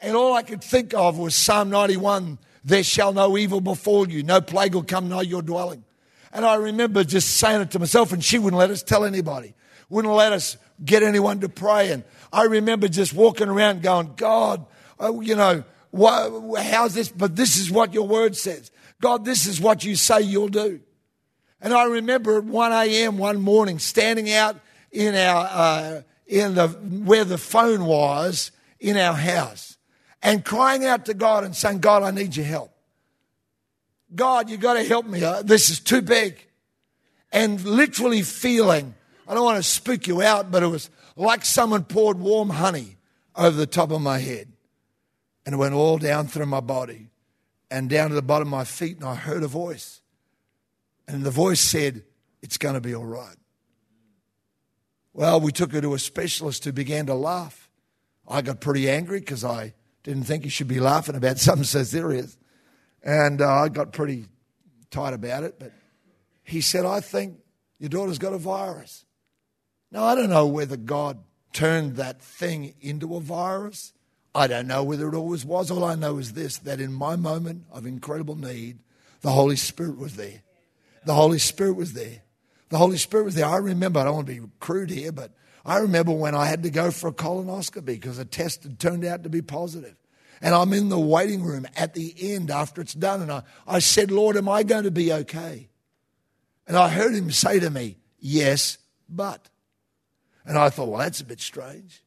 [0.00, 4.22] And all I could think of was Psalm 91 There shall no evil befall you,
[4.22, 5.84] no plague will come nigh your dwelling.
[6.32, 9.54] And I remember just saying it to myself, and she wouldn't let us tell anybody,
[9.88, 11.90] wouldn't let us get anyone to pray.
[11.90, 14.64] And I remember just walking around going, God,
[14.98, 17.08] oh, you know, what, how's this?
[17.08, 18.70] But this is what your word says.
[19.00, 20.80] God, this is what you say you'll do.
[21.60, 23.18] And I remember at 1 a.m.
[23.18, 24.56] one morning standing out
[24.92, 29.76] in our, uh, in the, where the phone was in our house
[30.22, 32.72] and crying out to God and saying, God, I need your help.
[34.14, 35.22] God, you got to help me.
[35.22, 36.46] Uh, this is too big.
[37.32, 38.94] And literally feeling,
[39.28, 42.96] I don't want to spook you out, but it was like someone poured warm honey
[43.36, 44.48] over the top of my head.
[45.46, 47.08] And it went all down through my body
[47.70, 48.96] and down to the bottom of my feet.
[48.96, 50.00] And I heard a voice.
[51.06, 52.02] And the voice said,
[52.42, 53.36] It's going to be all right.
[55.12, 57.68] Well, we took her to a specialist who began to laugh.
[58.28, 61.82] I got pretty angry because I didn't think he should be laughing about something so
[61.82, 62.36] serious.
[63.02, 64.26] And uh, I got pretty
[64.90, 65.58] tight about it.
[65.58, 65.72] But
[66.42, 67.38] he said, I think
[67.78, 69.04] your daughter's got a virus.
[69.90, 71.18] Now, I don't know whether God
[71.52, 73.92] turned that thing into a virus.
[74.34, 75.70] I don't know whether it always was.
[75.70, 78.78] All I know is this that in my moment of incredible need,
[79.22, 80.42] the Holy Spirit was there.
[81.04, 82.22] The Holy Spirit was there.
[82.68, 83.46] The Holy Spirit was there.
[83.46, 85.32] I remember, I don't want to be crude here, but
[85.64, 89.04] I remember when I had to go for a colonoscopy because a test had turned
[89.04, 89.96] out to be positive.
[90.40, 93.20] And I'm in the waiting room at the end after it's done.
[93.22, 95.68] And I, I said, Lord, am I going to be okay?
[96.66, 99.48] And I heard him say to me, Yes, but.
[100.44, 102.02] And I thought, well, that's a bit strange.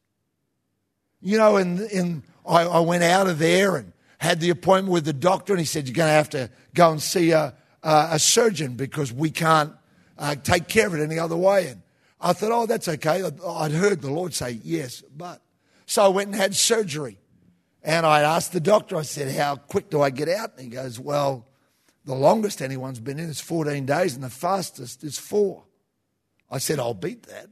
[1.20, 5.04] You know, and, and I, I went out of there and had the appointment with
[5.04, 8.08] the doctor, and he said, You're going to have to go and see a, a,
[8.12, 9.72] a surgeon because we can't
[10.18, 11.68] uh, take care of it any other way.
[11.68, 11.82] And
[12.20, 13.22] I thought, Oh, that's okay.
[13.22, 15.40] I'd heard the Lord say, Yes, but.
[15.86, 17.18] So I went and had surgery.
[17.84, 20.52] And I asked the doctor, I said, How quick do I get out?
[20.52, 21.46] And he goes, Well,
[22.06, 25.64] the longest anyone's been in is 14 days, and the fastest is four.
[26.50, 27.48] I said, I'll beat that.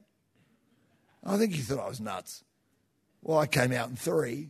[1.23, 2.42] I think he thought I was nuts.
[3.23, 4.49] Well, I came out in three.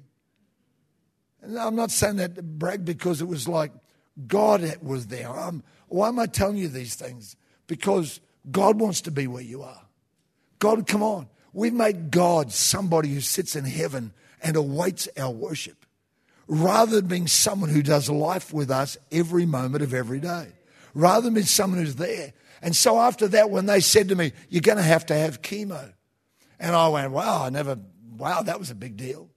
[1.42, 3.72] And I'm not saying that to brag because it was like
[4.26, 5.28] God was there.
[5.28, 7.36] Um, why am I telling you these things?
[7.66, 9.82] Because God wants to be where you are.
[10.58, 11.28] God, come on.
[11.52, 15.86] We've made God somebody who sits in heaven and awaits our worship
[16.48, 20.48] rather than being someone who does life with us every moment of every day,
[20.94, 22.32] rather than being someone who's there.
[22.60, 25.42] And so after that, when they said to me, You're going to have to have
[25.42, 25.92] chemo,
[26.60, 27.78] and I went, wow, I never,
[28.16, 29.28] wow, that was a big deal.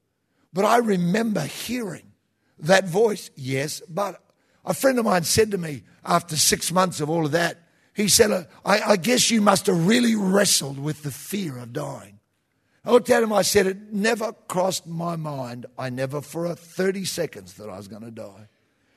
[0.53, 2.11] But I remember hearing
[2.59, 4.21] that voice, yes, but
[4.63, 7.57] a friend of mine said to me after six months of all of that,
[7.95, 12.14] he said, I, I guess you must have really wrestled with the fear of dying.
[12.85, 16.55] I looked at him, I said, It never crossed my mind, I never for a
[16.55, 18.47] 30 seconds that I was going to die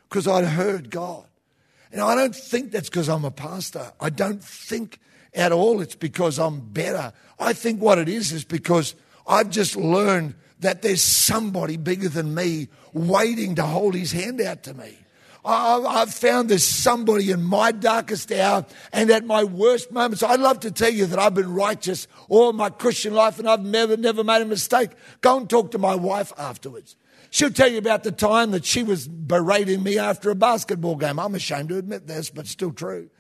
[0.09, 1.25] because I'd heard God.
[1.91, 3.93] And I don't think that's because I'm a pastor.
[4.01, 5.01] I don't think
[5.33, 7.13] at all it's because I'm better.
[7.39, 8.95] I think what it is is because
[9.27, 14.65] I've just learned that there's somebody bigger than me waiting to hold his hand out
[14.65, 14.99] to me.
[15.45, 20.23] I've found there's somebody in my darkest hour and at my worst moments.
[20.23, 23.65] I'd love to tell you that I've been righteous all my Christian life and I've
[23.65, 24.91] never, never made a mistake.
[25.21, 26.97] Go and talk to my wife afterwards.
[27.31, 31.19] She'll tell you about the time that she was berating me after a basketball game.
[31.19, 33.11] I'm ashamed to admit this, but still true.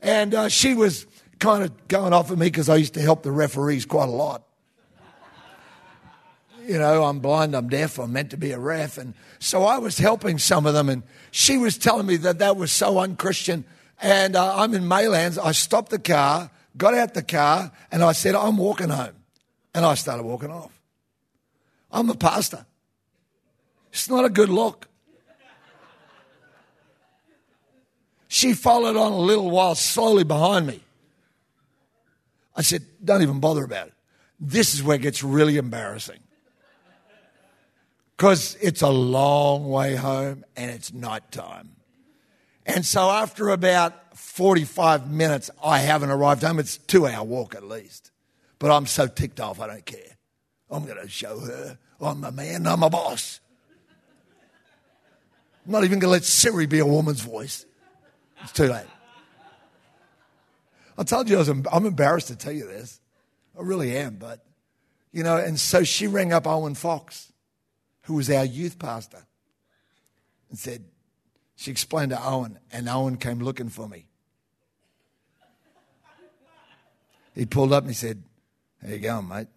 [0.00, 1.06] And uh, she was
[1.38, 4.12] kind of going off at me because I used to help the referees quite a
[4.12, 4.47] lot.
[6.68, 8.98] You know, I'm blind, I'm deaf, I'm meant to be a ref.
[8.98, 12.58] And so I was helping some of them, and she was telling me that that
[12.58, 13.64] was so unchristian.
[14.02, 15.42] And uh, I'm in Maylands.
[15.42, 19.14] I stopped the car, got out the car, and I said, I'm walking home.
[19.74, 20.78] And I started walking off.
[21.90, 22.66] I'm a pastor.
[23.90, 24.88] It's not a good look.
[28.28, 30.80] She followed on a little while slowly behind me.
[32.54, 33.94] I said, Don't even bother about it.
[34.38, 36.18] This is where it gets really embarrassing.
[38.18, 41.76] Because it's a long way home and it's nighttime.
[42.66, 46.58] And so after about 45 minutes, I haven't arrived home.
[46.58, 48.10] It's two hour walk at least.
[48.58, 50.16] But I'm so ticked off, I don't care.
[50.70, 53.40] I'm going to show her I'm a man, I'm a boss.
[55.66, 57.66] I'm not even going to let Siri be a woman's voice.
[58.42, 58.86] It's too late.
[60.96, 63.00] I told you I was, I'm embarrassed to tell you this.
[63.58, 64.44] I really am, but,
[65.12, 67.32] you know, and so she rang up Owen Fox,
[68.08, 69.26] who was our youth pastor,
[70.48, 70.82] and said,
[71.56, 74.06] she explained to Owen, and Owen came looking for me.
[77.34, 78.22] He pulled up and he said,
[78.82, 79.48] How you going, mate?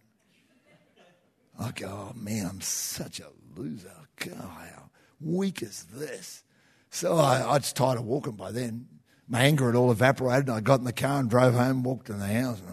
[1.58, 3.94] I go, Oh man, I'm such a loser.
[4.18, 4.90] God, how
[5.22, 6.44] weak is this?
[6.90, 8.88] So I, I was tired of walking by then.
[9.30, 10.50] My anger had all evaporated.
[10.50, 12.62] And I got in the car and drove home, walked in the house.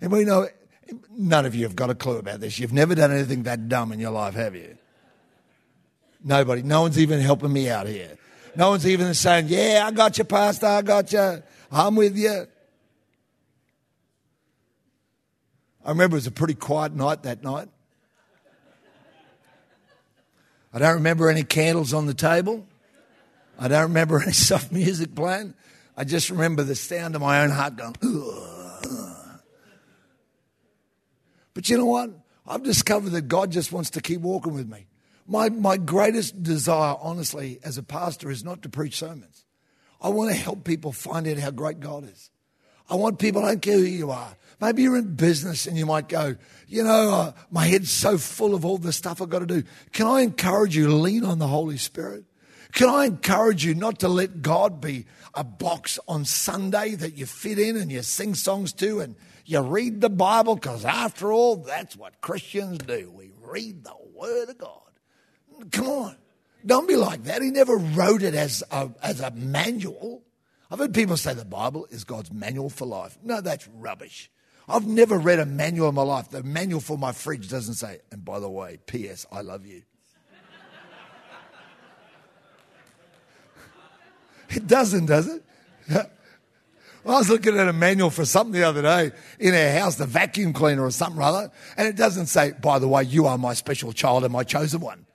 [0.00, 0.46] And we know
[1.10, 2.58] none of you have got a clue about this.
[2.58, 4.76] You've never done anything that dumb in your life, have you?
[6.24, 6.62] Nobody.
[6.62, 8.16] No one's even helping me out here.
[8.56, 10.66] No one's even saying, Yeah, I got you, Pastor.
[10.66, 11.42] I got you.
[11.70, 12.46] I'm with you.
[15.84, 17.68] I remember it was a pretty quiet night that night.
[20.72, 22.66] I don't remember any candles on the table.
[23.58, 25.54] I don't remember any soft music playing.
[25.96, 29.17] I just remember the sound of my own heart going, Ugh.
[31.58, 32.10] But you know what?
[32.46, 34.86] I've discovered that God just wants to keep walking with me.
[35.26, 39.44] My, my greatest desire, honestly, as a pastor, is not to preach sermons.
[40.00, 42.30] I want to help people find out how great God is.
[42.88, 44.36] I want people, I don't care who you are.
[44.60, 46.36] Maybe you're in business and you might go,
[46.68, 49.64] you know, uh, my head's so full of all the stuff I've got to do.
[49.90, 52.22] Can I encourage you to lean on the Holy Spirit?
[52.70, 57.26] Can I encourage you not to let God be a box on Sunday that you
[57.26, 59.16] fit in and you sing songs to and
[59.48, 60.56] you read the Bible?
[60.56, 63.10] Because after all, that's what Christians do.
[63.10, 64.90] We read the Word of God.
[65.72, 66.16] Come on.
[66.66, 67.40] Don't be like that.
[67.40, 70.22] He never wrote it as a, as a manual.
[70.70, 73.16] I've heard people say the Bible is God's manual for life.
[73.22, 74.30] No, that's rubbish.
[74.68, 76.28] I've never read a manual in my life.
[76.28, 79.80] The manual for my fridge doesn't say, and by the way, P.S., I love you.
[84.50, 85.42] it doesn't, does it?
[87.08, 90.06] I was looking at a manual for something the other day in our house, the
[90.06, 93.38] vacuum cleaner or something or other, and it doesn't say, by the way, you are
[93.38, 95.06] my special child and my chosen one.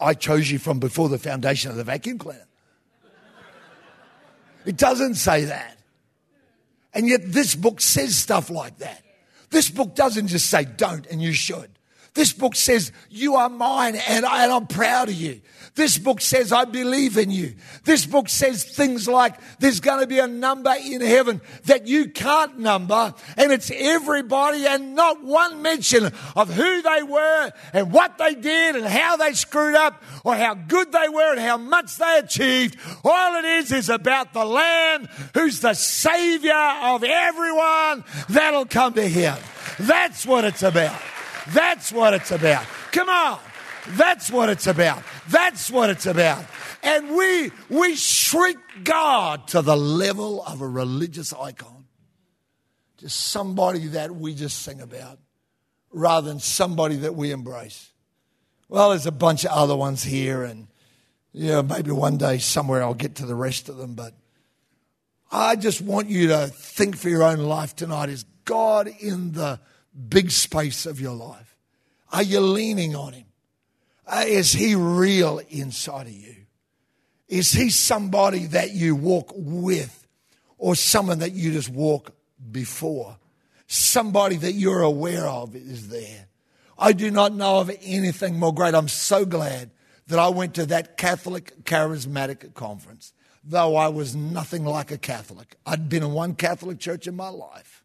[0.00, 2.46] I chose you from before the foundation of the vacuum cleaner.
[4.64, 5.78] It doesn't say that.
[6.92, 9.02] And yet this book says stuff like that.
[9.50, 11.70] This book doesn't just say don't and you should.
[12.14, 15.40] This book says, You are mine and, I, and I'm proud of you.
[15.74, 17.54] This book says, I believe in you.
[17.84, 22.08] This book says things like, There's going to be a number in heaven that you
[22.08, 28.18] can't number, and it's everybody, and not one mention of who they were and what
[28.18, 31.96] they did and how they screwed up or how good they were and how much
[31.96, 32.76] they achieved.
[33.04, 39.08] All it is is about the Lamb who's the Savior of everyone that'll come to
[39.08, 39.36] Him.
[39.78, 41.00] That's what it's about.
[41.52, 42.64] That's what it's about.
[42.92, 43.38] Come on.
[43.90, 45.02] That's what it's about.
[45.28, 46.44] That's what it's about.
[46.82, 51.86] And we, we shrink God to the level of a religious icon.
[52.98, 55.18] Just somebody that we just sing about
[55.90, 57.92] rather than somebody that we embrace.
[58.68, 60.68] Well, there's a bunch of other ones here, and
[61.32, 64.12] yeah, maybe one day somewhere I'll get to the rest of them, but
[65.30, 69.60] I just want you to think for your own life tonight is God in the
[69.98, 71.56] big space of your life?
[72.12, 73.26] Are you leaning on Him?
[74.06, 76.36] Uh, is He real inside of you?
[77.28, 80.06] Is He somebody that you walk with
[80.56, 82.12] or someone that you just walk
[82.50, 83.18] before?
[83.66, 86.26] Somebody that you're aware of is there.
[86.78, 88.74] I do not know of anything more great.
[88.74, 89.70] I'm so glad
[90.06, 93.12] that I went to that Catholic charismatic conference,
[93.44, 95.56] though I was nothing like a Catholic.
[95.66, 97.77] I'd been in one Catholic church in my life.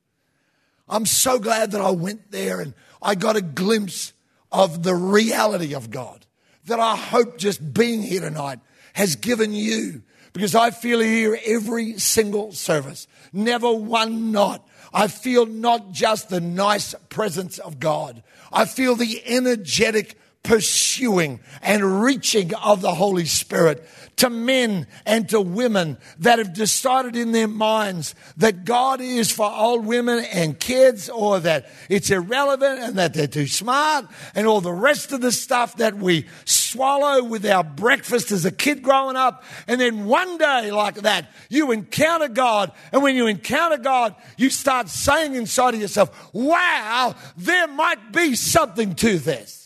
[0.87, 4.13] I'm so glad that I went there and I got a glimpse
[4.51, 6.25] of the reality of God
[6.65, 8.59] that I hope just being here tonight
[8.93, 10.03] has given you
[10.33, 14.67] because I feel here every single service, never one not.
[14.93, 18.23] I feel not just the nice presence of God.
[18.51, 23.87] I feel the energetic pursuing and reaching of the Holy Spirit
[24.17, 29.49] to men and to women that have decided in their minds that God is for
[29.49, 34.61] old women and kids or that it's irrelevant and that they're too smart and all
[34.61, 39.15] the rest of the stuff that we swallow with our breakfast as a kid growing
[39.15, 39.43] up.
[39.67, 42.71] And then one day like that, you encounter God.
[42.91, 48.35] And when you encounter God, you start saying inside of yourself, wow, there might be
[48.35, 49.62] something to this.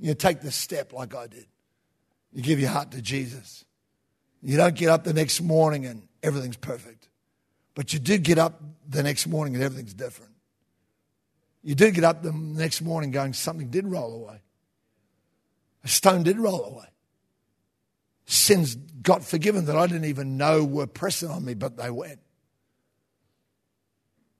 [0.00, 1.46] You take the step like I did.
[2.32, 3.64] You give your heart to Jesus.
[4.42, 7.08] You don't get up the next morning and everything's perfect.
[7.74, 10.32] But you do get up the next morning and everything's different.
[11.62, 14.40] You do get up the next morning going, something did roll away.
[15.84, 16.86] A stone did roll away.
[18.24, 22.20] Sins got forgiven that I didn't even know were pressing on me, but they went.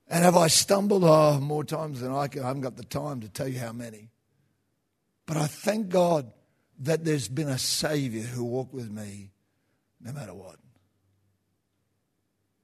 [0.09, 1.05] And have I stumbled?
[1.05, 2.43] Oh, more times than I can.
[2.43, 4.11] I haven't got the time to tell you how many.
[5.31, 6.33] But I thank God
[6.81, 9.31] that there's been a Savior who walked with me
[10.01, 10.57] no matter what.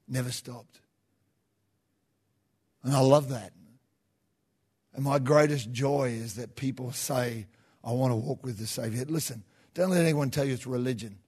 [0.09, 0.81] Never stopped.
[2.83, 3.53] And I love that.
[4.95, 7.47] And my greatest joy is that people say,
[7.85, 9.05] I want to walk with the Savior.
[9.07, 9.45] Listen,
[9.75, 11.21] don't let anyone tell you it's religion.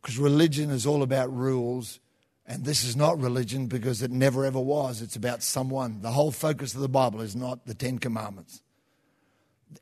[0.00, 2.00] Because religion is all about rules.
[2.44, 5.00] And this is not religion because it never ever was.
[5.00, 6.02] It's about someone.
[6.02, 8.62] The whole focus of the Bible is not the Ten Commandments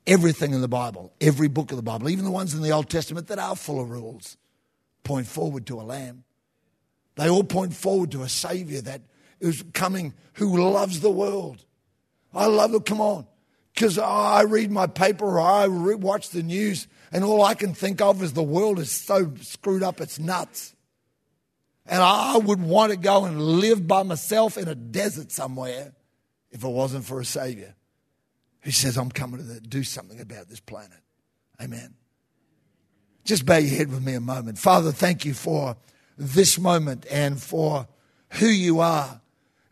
[0.06, 2.88] everything in the Bible, every book of the Bible, even the ones in the Old
[2.88, 4.36] Testament that are full of rules,
[5.04, 6.24] point forward to a lamb.
[7.16, 9.02] They all point forward to a Savior that
[9.40, 11.64] is coming who loves the world.
[12.32, 12.86] I love it.
[12.86, 13.26] Come on.
[13.74, 18.00] Because I read my paper or I watch the news, and all I can think
[18.00, 20.74] of is the world is so screwed up, it's nuts.
[21.86, 25.92] And I would want to go and live by myself in a desert somewhere
[26.50, 27.74] if it wasn't for a Savior
[28.62, 30.98] who says, I'm coming to do something about this planet.
[31.60, 31.94] Amen.
[33.24, 34.58] Just bow your head with me a moment.
[34.58, 35.76] Father, thank you for
[36.16, 37.86] this moment and for
[38.30, 39.20] who you are.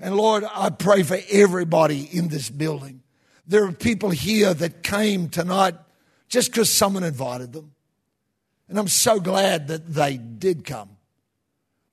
[0.01, 3.03] And Lord, I pray for everybody in this building.
[3.47, 5.74] There are people here that came tonight
[6.28, 7.72] just because someone invited them.
[8.68, 10.97] And I'm so glad that they did come.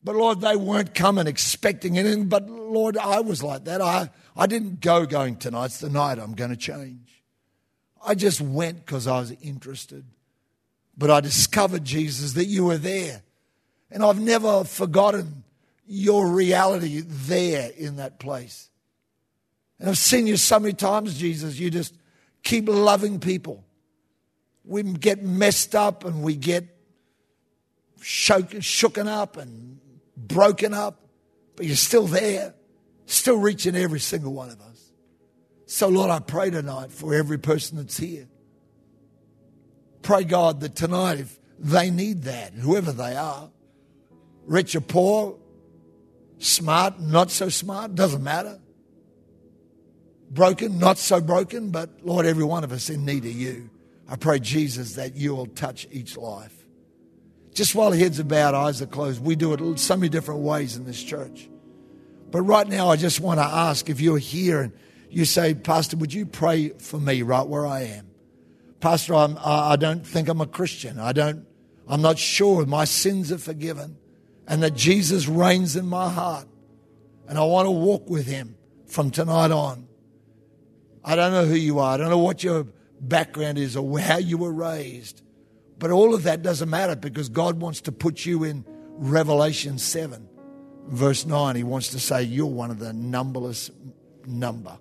[0.06, 2.30] But Lord, they weren't coming expecting anything.
[2.30, 3.82] But Lord, I was like that.
[3.82, 7.24] I, I didn't go going, tonight's the night I'm going to change.
[8.06, 10.06] I just went because I was interested.
[10.96, 13.24] But I discovered, Jesus, that you were there.
[13.90, 15.44] And I've never forgotten
[15.88, 18.70] your reality there in that place.
[19.80, 21.60] And I've seen you so many times, Jesus.
[21.60, 21.96] You just
[22.44, 23.66] keep loving people.
[24.64, 26.66] We get messed up and we get
[28.02, 29.80] shook, shooken up and
[30.16, 31.08] broken up,
[31.56, 32.56] but you're still there
[33.06, 34.92] still reaching every single one of us.
[35.68, 38.28] So, Lord, I pray tonight for every person that's here.
[40.02, 43.50] Pray, God, that tonight, if they need that, whoever they are,
[44.46, 45.38] rich or poor,
[46.38, 48.60] smart, not so smart, doesn't matter.
[50.30, 53.70] Broken, not so broken, but Lord, every one of us in need of you.
[54.08, 56.65] I pray, Jesus, that you will touch each life.
[57.56, 60.76] Just while heads are bowed, eyes are closed, we do it so many different ways
[60.76, 61.50] in this church.
[62.30, 64.74] But right now, I just want to ask if you're here and
[65.10, 68.08] you say, Pastor, would you pray for me right where I am?
[68.82, 71.00] Pastor, I'm, I don't think I'm a Christian.
[71.00, 71.46] I don't,
[71.88, 73.96] I'm not sure my sins are forgiven
[74.50, 76.50] and that Jesus reigns in my heart.
[77.30, 79.88] And I want to walk with him from tonight on.
[81.06, 81.94] I don't know who you are.
[81.94, 82.68] I don't know what your
[83.00, 85.22] background is or how you were raised.
[85.78, 88.66] But all of that doesn't matter because God wants to put you in
[88.98, 90.30] Revelation 7
[90.88, 93.72] verse 9, he wants to say, You're one of the numberless
[94.26, 94.78] number.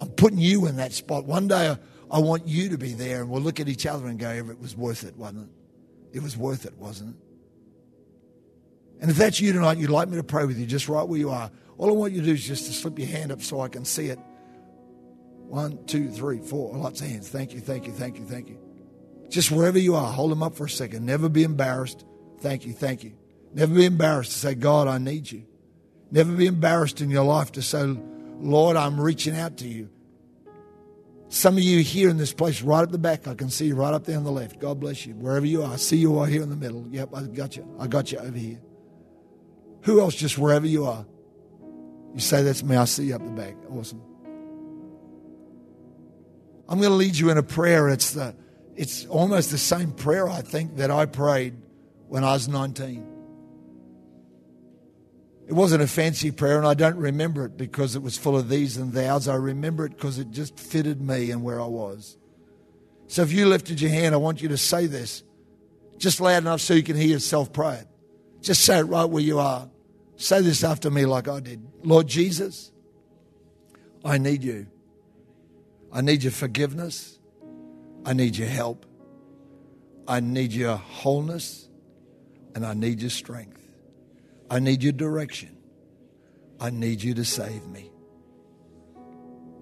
[0.00, 1.24] I'm putting you in that spot.
[1.24, 1.76] One day
[2.10, 4.60] I want you to be there and we'll look at each other and go, It
[4.60, 6.16] was worth it, wasn't it?
[6.18, 7.22] It was worth it, wasn't it?
[9.00, 11.18] And if that's you tonight, you'd like me to pray with you just right where
[11.18, 11.50] you are.
[11.76, 13.68] All I want you to do is just to slip your hand up so I
[13.68, 14.18] can see it.
[15.48, 16.76] One, two, three, four.
[16.76, 17.28] Lots of hands.
[17.28, 18.58] Thank you, thank you, thank you, thank you.
[19.32, 21.06] Just wherever you are, hold them up for a second.
[21.06, 22.04] Never be embarrassed.
[22.40, 23.14] Thank you, thank you.
[23.54, 25.46] Never be embarrassed to say, God, I need you.
[26.10, 27.82] Never be embarrassed in your life to say,
[28.38, 29.88] Lord, I'm reaching out to you.
[31.30, 33.74] Some of you here in this place, right at the back, I can see you
[33.74, 34.58] right up there on the left.
[34.58, 35.14] God bless you.
[35.14, 36.86] Wherever you are, I see you all here in the middle.
[36.90, 37.66] Yep, I got you.
[37.80, 38.60] I got you over here.
[39.84, 41.06] Who else, just wherever you are?
[42.12, 42.76] You say, That's me.
[42.76, 43.54] I see you up the back.
[43.70, 44.02] Awesome.
[46.68, 47.88] I'm going to lead you in a prayer.
[47.88, 48.34] It's, the,
[48.76, 51.54] it's almost the same prayer, I think, that I prayed
[52.08, 53.06] when I was 19.
[55.48, 58.48] It wasn't a fancy prayer, and I don't remember it because it was full of
[58.48, 59.28] these and thous.
[59.28, 62.16] I remember it because it just fitted me and where I was.
[63.08, 65.22] So if you lifted your hand, I want you to say this
[65.98, 67.86] just loud enough so you can hear yourself pray it.
[68.40, 69.68] Just say it right where you are.
[70.16, 72.72] Say this after me, like I did Lord Jesus,
[74.04, 74.66] I need you.
[75.92, 77.11] I need your forgiveness.
[78.04, 78.86] I need your help.
[80.08, 81.68] I need your wholeness.
[82.54, 83.60] And I need your strength.
[84.50, 85.56] I need your direction.
[86.60, 87.90] I need you to save me.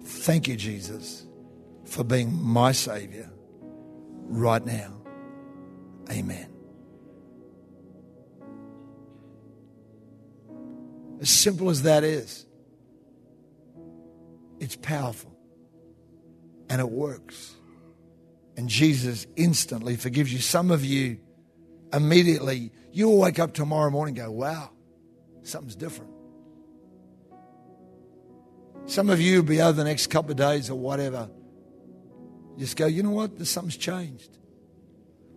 [0.03, 1.25] Thank you, Jesus,
[1.85, 3.29] for being my Savior
[4.27, 4.97] right now.
[6.11, 6.47] Amen.
[11.21, 12.45] As simple as that is,
[14.59, 15.37] it's powerful
[16.69, 17.55] and it works.
[18.61, 20.37] And Jesus instantly forgives you.
[20.37, 21.17] Some of you
[21.91, 24.69] immediately, you'll wake up tomorrow morning and go, wow,
[25.41, 26.11] Something's different.
[28.85, 31.27] Some of you will be over the next couple of days or whatever.
[32.59, 33.45] Just go, you know what?
[33.47, 34.37] Something's changed.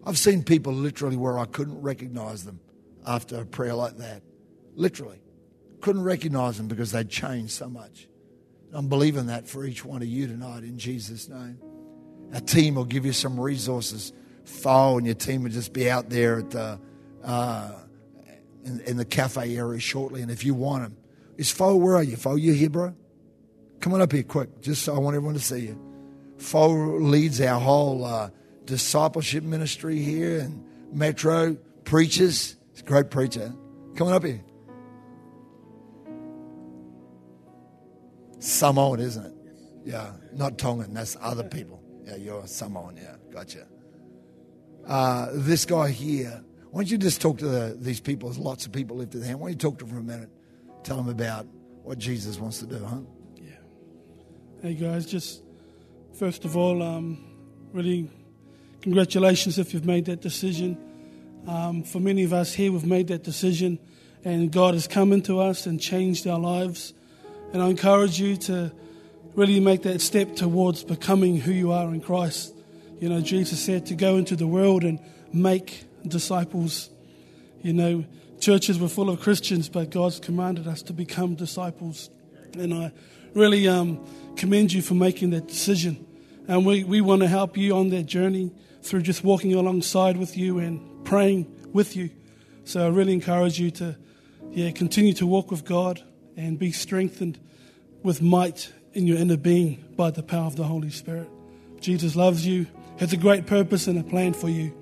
[0.04, 2.60] I've seen people literally where I couldn't recognize them
[3.06, 4.22] after a prayer like that.
[4.74, 5.22] Literally.
[5.80, 8.08] Couldn't recognize them because they'd changed so much.
[8.74, 11.58] I'm believing that for each one of you tonight in Jesus' name.
[12.32, 14.12] Our team will give you some resources.
[14.44, 16.80] Fo and your team will just be out there at the.
[17.22, 17.72] Uh,
[18.64, 20.22] in, in the cafe area shortly.
[20.22, 20.96] And if you want them,
[21.36, 22.16] is Fo, where are you?
[22.16, 22.94] Fo, you here, bro?
[23.80, 25.80] Come on up here quick, just so I want everyone to see you.
[26.38, 28.30] Fo leads our whole uh,
[28.64, 31.54] discipleship ministry here and Metro,
[31.84, 32.56] preaches.
[32.72, 33.52] He's a great preacher.
[33.96, 34.42] Come on up here.
[38.38, 39.32] Samoan, isn't it?
[39.84, 40.94] Yeah, not Tongan.
[40.94, 41.82] That's other people.
[42.04, 42.96] Yeah, you're Samoan.
[42.96, 43.66] Yeah, gotcha.
[44.86, 46.44] Uh, this guy here
[46.74, 48.28] why don't you just talk to the, these people?
[48.28, 49.38] There's lots of people lifted their hand.
[49.38, 50.28] Why don't you talk to them for a minute?
[50.82, 51.46] Tell them about
[51.84, 52.96] what Jesus wants to do, huh?
[53.36, 53.52] Yeah.
[54.60, 55.44] Hey, guys, just
[56.18, 57.24] first of all, um,
[57.72, 58.10] really
[58.82, 60.76] congratulations if you've made that decision.
[61.46, 63.78] Um, for many of us here, we've made that decision,
[64.24, 66.92] and God has come into us and changed our lives.
[67.52, 68.72] And I encourage you to
[69.34, 72.54] really make that step towards becoming who you are in Christ.
[73.00, 75.00] You know, Jesus said to go into the world and
[75.32, 76.90] make disciples.
[77.62, 78.04] You know,
[78.40, 82.10] churches were full of Christians, but God's commanded us to become disciples.
[82.54, 82.92] And I
[83.34, 84.04] really um,
[84.36, 86.06] commend you for making that decision.
[86.46, 90.36] And we, we want to help you on that journey through just walking alongside with
[90.36, 92.10] you and praying with you.
[92.64, 93.96] So I really encourage you to
[94.50, 96.02] yeah, continue to walk with God
[96.36, 97.38] and be strengthened
[98.02, 101.28] with might in your inner being by the power of the Holy Spirit.
[101.80, 102.66] Jesus loves you,
[102.98, 104.72] has a great purpose and a plan for you.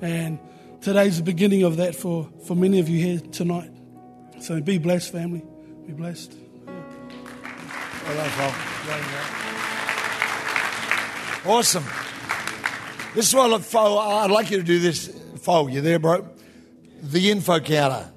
[0.00, 0.38] And
[0.82, 3.70] today's the beginning of that for, for many of you here tonight.
[4.40, 5.42] So be blessed, family.
[5.86, 6.34] Be blessed.
[11.46, 11.84] Awesome.
[13.14, 15.08] This is what I'd like you to do this.
[15.40, 16.28] Fo, you there, bro?
[17.02, 18.12] The info counter.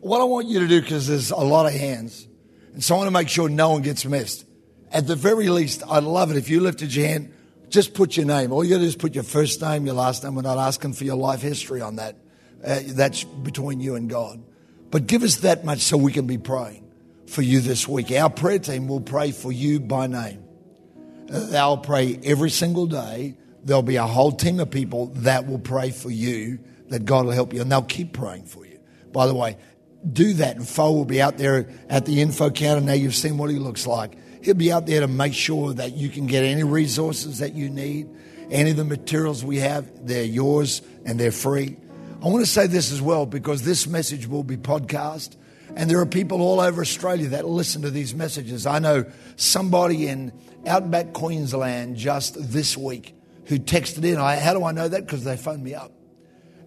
[0.00, 2.26] What I want you to do, because there's a lot of hands,
[2.74, 4.46] and so I want to make sure no one gets missed.
[4.92, 7.32] At the very least, I'd love it if you lifted your hand
[7.70, 8.52] just put your name.
[8.52, 10.34] All you got to do is put your first name, your last name.
[10.34, 12.16] We're not asking for your life history on that.
[12.64, 14.42] Uh, that's between you and God.
[14.90, 16.84] But give us that much so we can be praying
[17.26, 18.10] for you this week.
[18.10, 20.44] Our prayer team will pray for you by name.
[21.32, 23.36] Uh, they'll pray every single day.
[23.64, 27.32] There'll be a whole team of people that will pray for you, that God will
[27.32, 28.80] help you, and they'll keep praying for you.
[29.12, 29.56] By the way,
[30.12, 32.80] do that, and Fo will be out there at the info counter.
[32.80, 34.16] Now you've seen what he looks like.
[34.42, 37.68] He'll be out there to make sure that you can get any resources that you
[37.68, 38.08] need.
[38.50, 41.76] Any of the materials we have, they're yours and they're free.
[42.22, 45.36] I want to say this as well because this message will be podcast.
[45.76, 48.66] And there are people all over Australia that listen to these messages.
[48.66, 49.04] I know
[49.36, 50.32] somebody in
[50.66, 53.14] Outback Queensland just this week
[53.46, 54.18] who texted in.
[54.18, 55.06] I, how do I know that?
[55.06, 55.92] Because they phoned me up.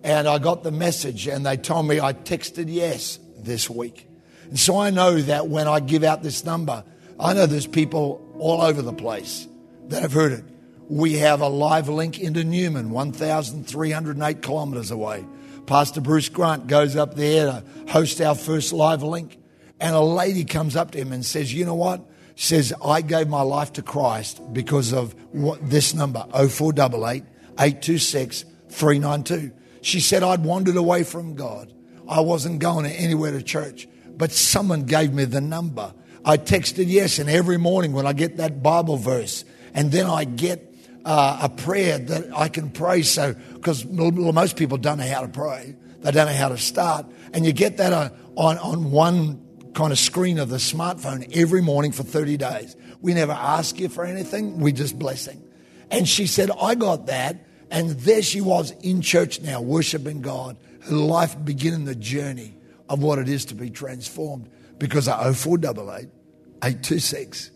[0.04, 4.08] And I got the message and they told me I texted yes this week.
[4.50, 6.84] And so I know that when I give out this number,
[7.24, 9.48] I know there's people all over the place
[9.88, 10.44] that have heard it.
[10.90, 15.26] We have a live link into Newman, 1,308 kilometres away.
[15.66, 19.40] Pastor Bruce Grant goes up there to host our first live link.
[19.80, 22.02] And a lady comes up to him and says, You know what?
[22.36, 27.24] Says, I gave my life to Christ because of what, this number, 0488
[27.58, 29.52] 826 392.
[29.82, 31.74] She said, I'd wandered away from God.
[32.06, 35.94] I wasn't going anywhere to church, but someone gave me the number.
[36.26, 39.44] I texted yes, and every morning when I get that Bible verse,
[39.74, 43.02] and then I get uh, a prayer that I can pray.
[43.02, 47.06] So, because most people don't know how to pray, they don't know how to start,
[47.34, 49.42] and you get that on, on, on one
[49.74, 52.76] kind of screen of the smartphone every morning for 30 days.
[53.02, 55.44] We never ask you for anything, we just blessing.
[55.92, 57.46] And she said, I got that.
[57.70, 62.56] And there she was in church now, worshiping God, her life beginning the journey
[62.88, 64.50] of what it is to be transformed
[64.84, 66.10] because I 0488
[66.62, 67.52] 826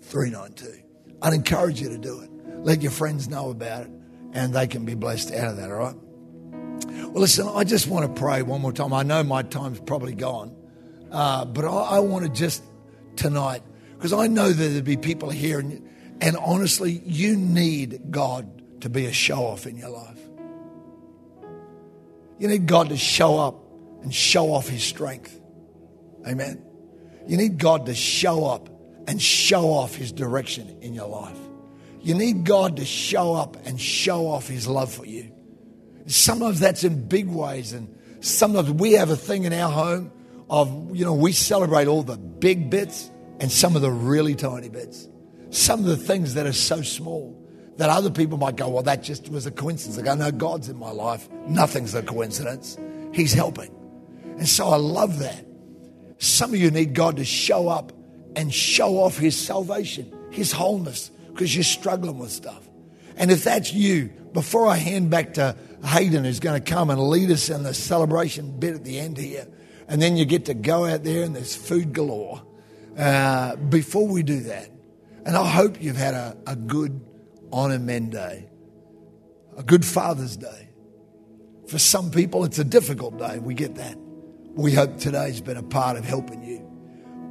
[0.00, 0.82] 392.
[1.20, 2.30] I'd encourage you to do it.
[2.64, 3.90] Let your friends know about it
[4.32, 5.94] and they can be blessed out of that, all right?
[7.10, 8.94] Well, listen, I just want to pray one more time.
[8.94, 10.56] I know my time's probably gone,
[11.12, 12.62] uh, but I, I want to just
[13.14, 13.62] tonight,
[13.92, 15.86] because I know that there'll be people here, and,
[16.22, 20.18] and honestly, you need God to be a show off in your life.
[22.38, 23.62] You need God to show up
[24.00, 25.38] and show off His strength.
[26.26, 26.64] Amen.
[27.26, 28.68] You need God to show up
[29.06, 31.38] and show off His direction in your life.
[32.02, 35.32] You need God to show up and show off His love for you.
[36.06, 40.10] Sometimes that's in big ways, and sometimes we have a thing in our home
[40.48, 44.68] of, you know, we celebrate all the big bits and some of the really tiny
[44.68, 45.08] bits.
[45.50, 47.36] Some of the things that are so small
[47.76, 49.98] that other people might go, well, that just was a coincidence.
[49.98, 51.28] I go, no, God's in my life.
[51.46, 52.76] Nothing's a coincidence.
[53.12, 53.74] He's helping.
[54.38, 55.46] And so I love that.
[56.20, 57.92] Some of you need God to show up
[58.36, 62.68] and show off His salvation, His wholeness, because you're struggling with stuff.
[63.16, 67.00] And if that's you, before I hand back to Hayden, who's going to come and
[67.00, 69.48] lead us in the celebration bit at the end here,
[69.88, 72.42] and then you get to go out there and there's food galore.
[72.98, 74.70] Uh, before we do that,
[75.24, 77.00] and I hope you've had a, a good
[77.50, 78.46] Honor Men Day,
[79.56, 80.68] a good Father's Day.
[81.66, 83.38] For some people, it's a difficult day.
[83.38, 83.96] We get that.
[84.54, 86.66] We hope today's been a part of helping you.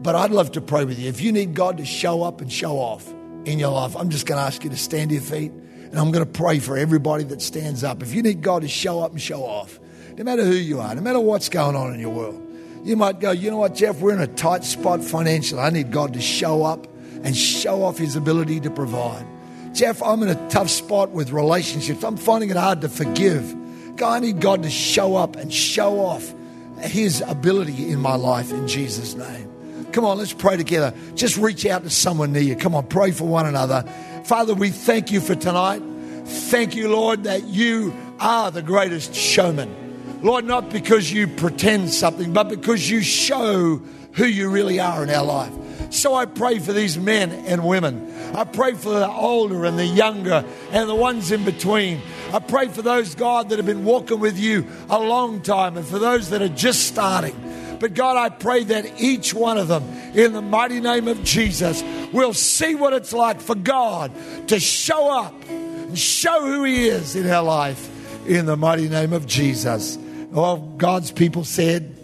[0.01, 1.09] But I'd love to pray with you.
[1.09, 3.13] If you need God to show up and show off,
[3.45, 5.97] in your life, I'm just going to ask you to stand to your feet and
[5.97, 8.03] I'm going to pray for everybody that stands up.
[8.03, 9.80] If you need God to show up and show off,
[10.17, 12.45] no matter who you are, no matter what's going on in your world,
[12.84, 15.61] you might go, you know what, Jeff, we're in a tight spot financially.
[15.61, 16.88] I need God to show up
[17.24, 19.26] and show off his ability to provide.
[19.74, 22.03] Jeff, I'm in a tough spot with relationships.
[22.03, 23.55] I'm finding it hard to forgive.
[23.95, 26.34] God, I need God to show up and show off
[26.82, 29.50] his ability in my life in Jesus' name.
[29.92, 30.94] Come on, let's pray together.
[31.16, 32.56] Just reach out to someone near you.
[32.56, 33.84] Come on, pray for one another.
[34.26, 35.82] Father, we thank you for tonight.
[36.26, 40.20] Thank you, Lord, that you are the greatest showman.
[40.22, 43.82] Lord, not because you pretend something, but because you show
[44.14, 45.54] who you really are in our life.
[45.92, 48.12] So I pray for these men and women.
[48.36, 52.02] I pray for the older and the younger and the ones in between.
[52.32, 55.86] I pray for those, God, that have been walking with you a long time and
[55.86, 57.36] for those that are just starting.
[57.80, 61.84] But God, I pray that each one of them, in the mighty name of Jesus,
[62.14, 64.12] will see what it's like for God
[64.50, 67.90] to show up and show who He is in our life
[68.28, 69.98] in the mighty name of Jesus.
[70.36, 71.96] All God's people said,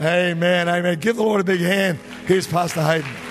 [0.00, 0.98] Amen, amen.
[1.00, 1.98] Give the Lord a big hand.
[2.26, 3.27] Here's Pastor Hayden.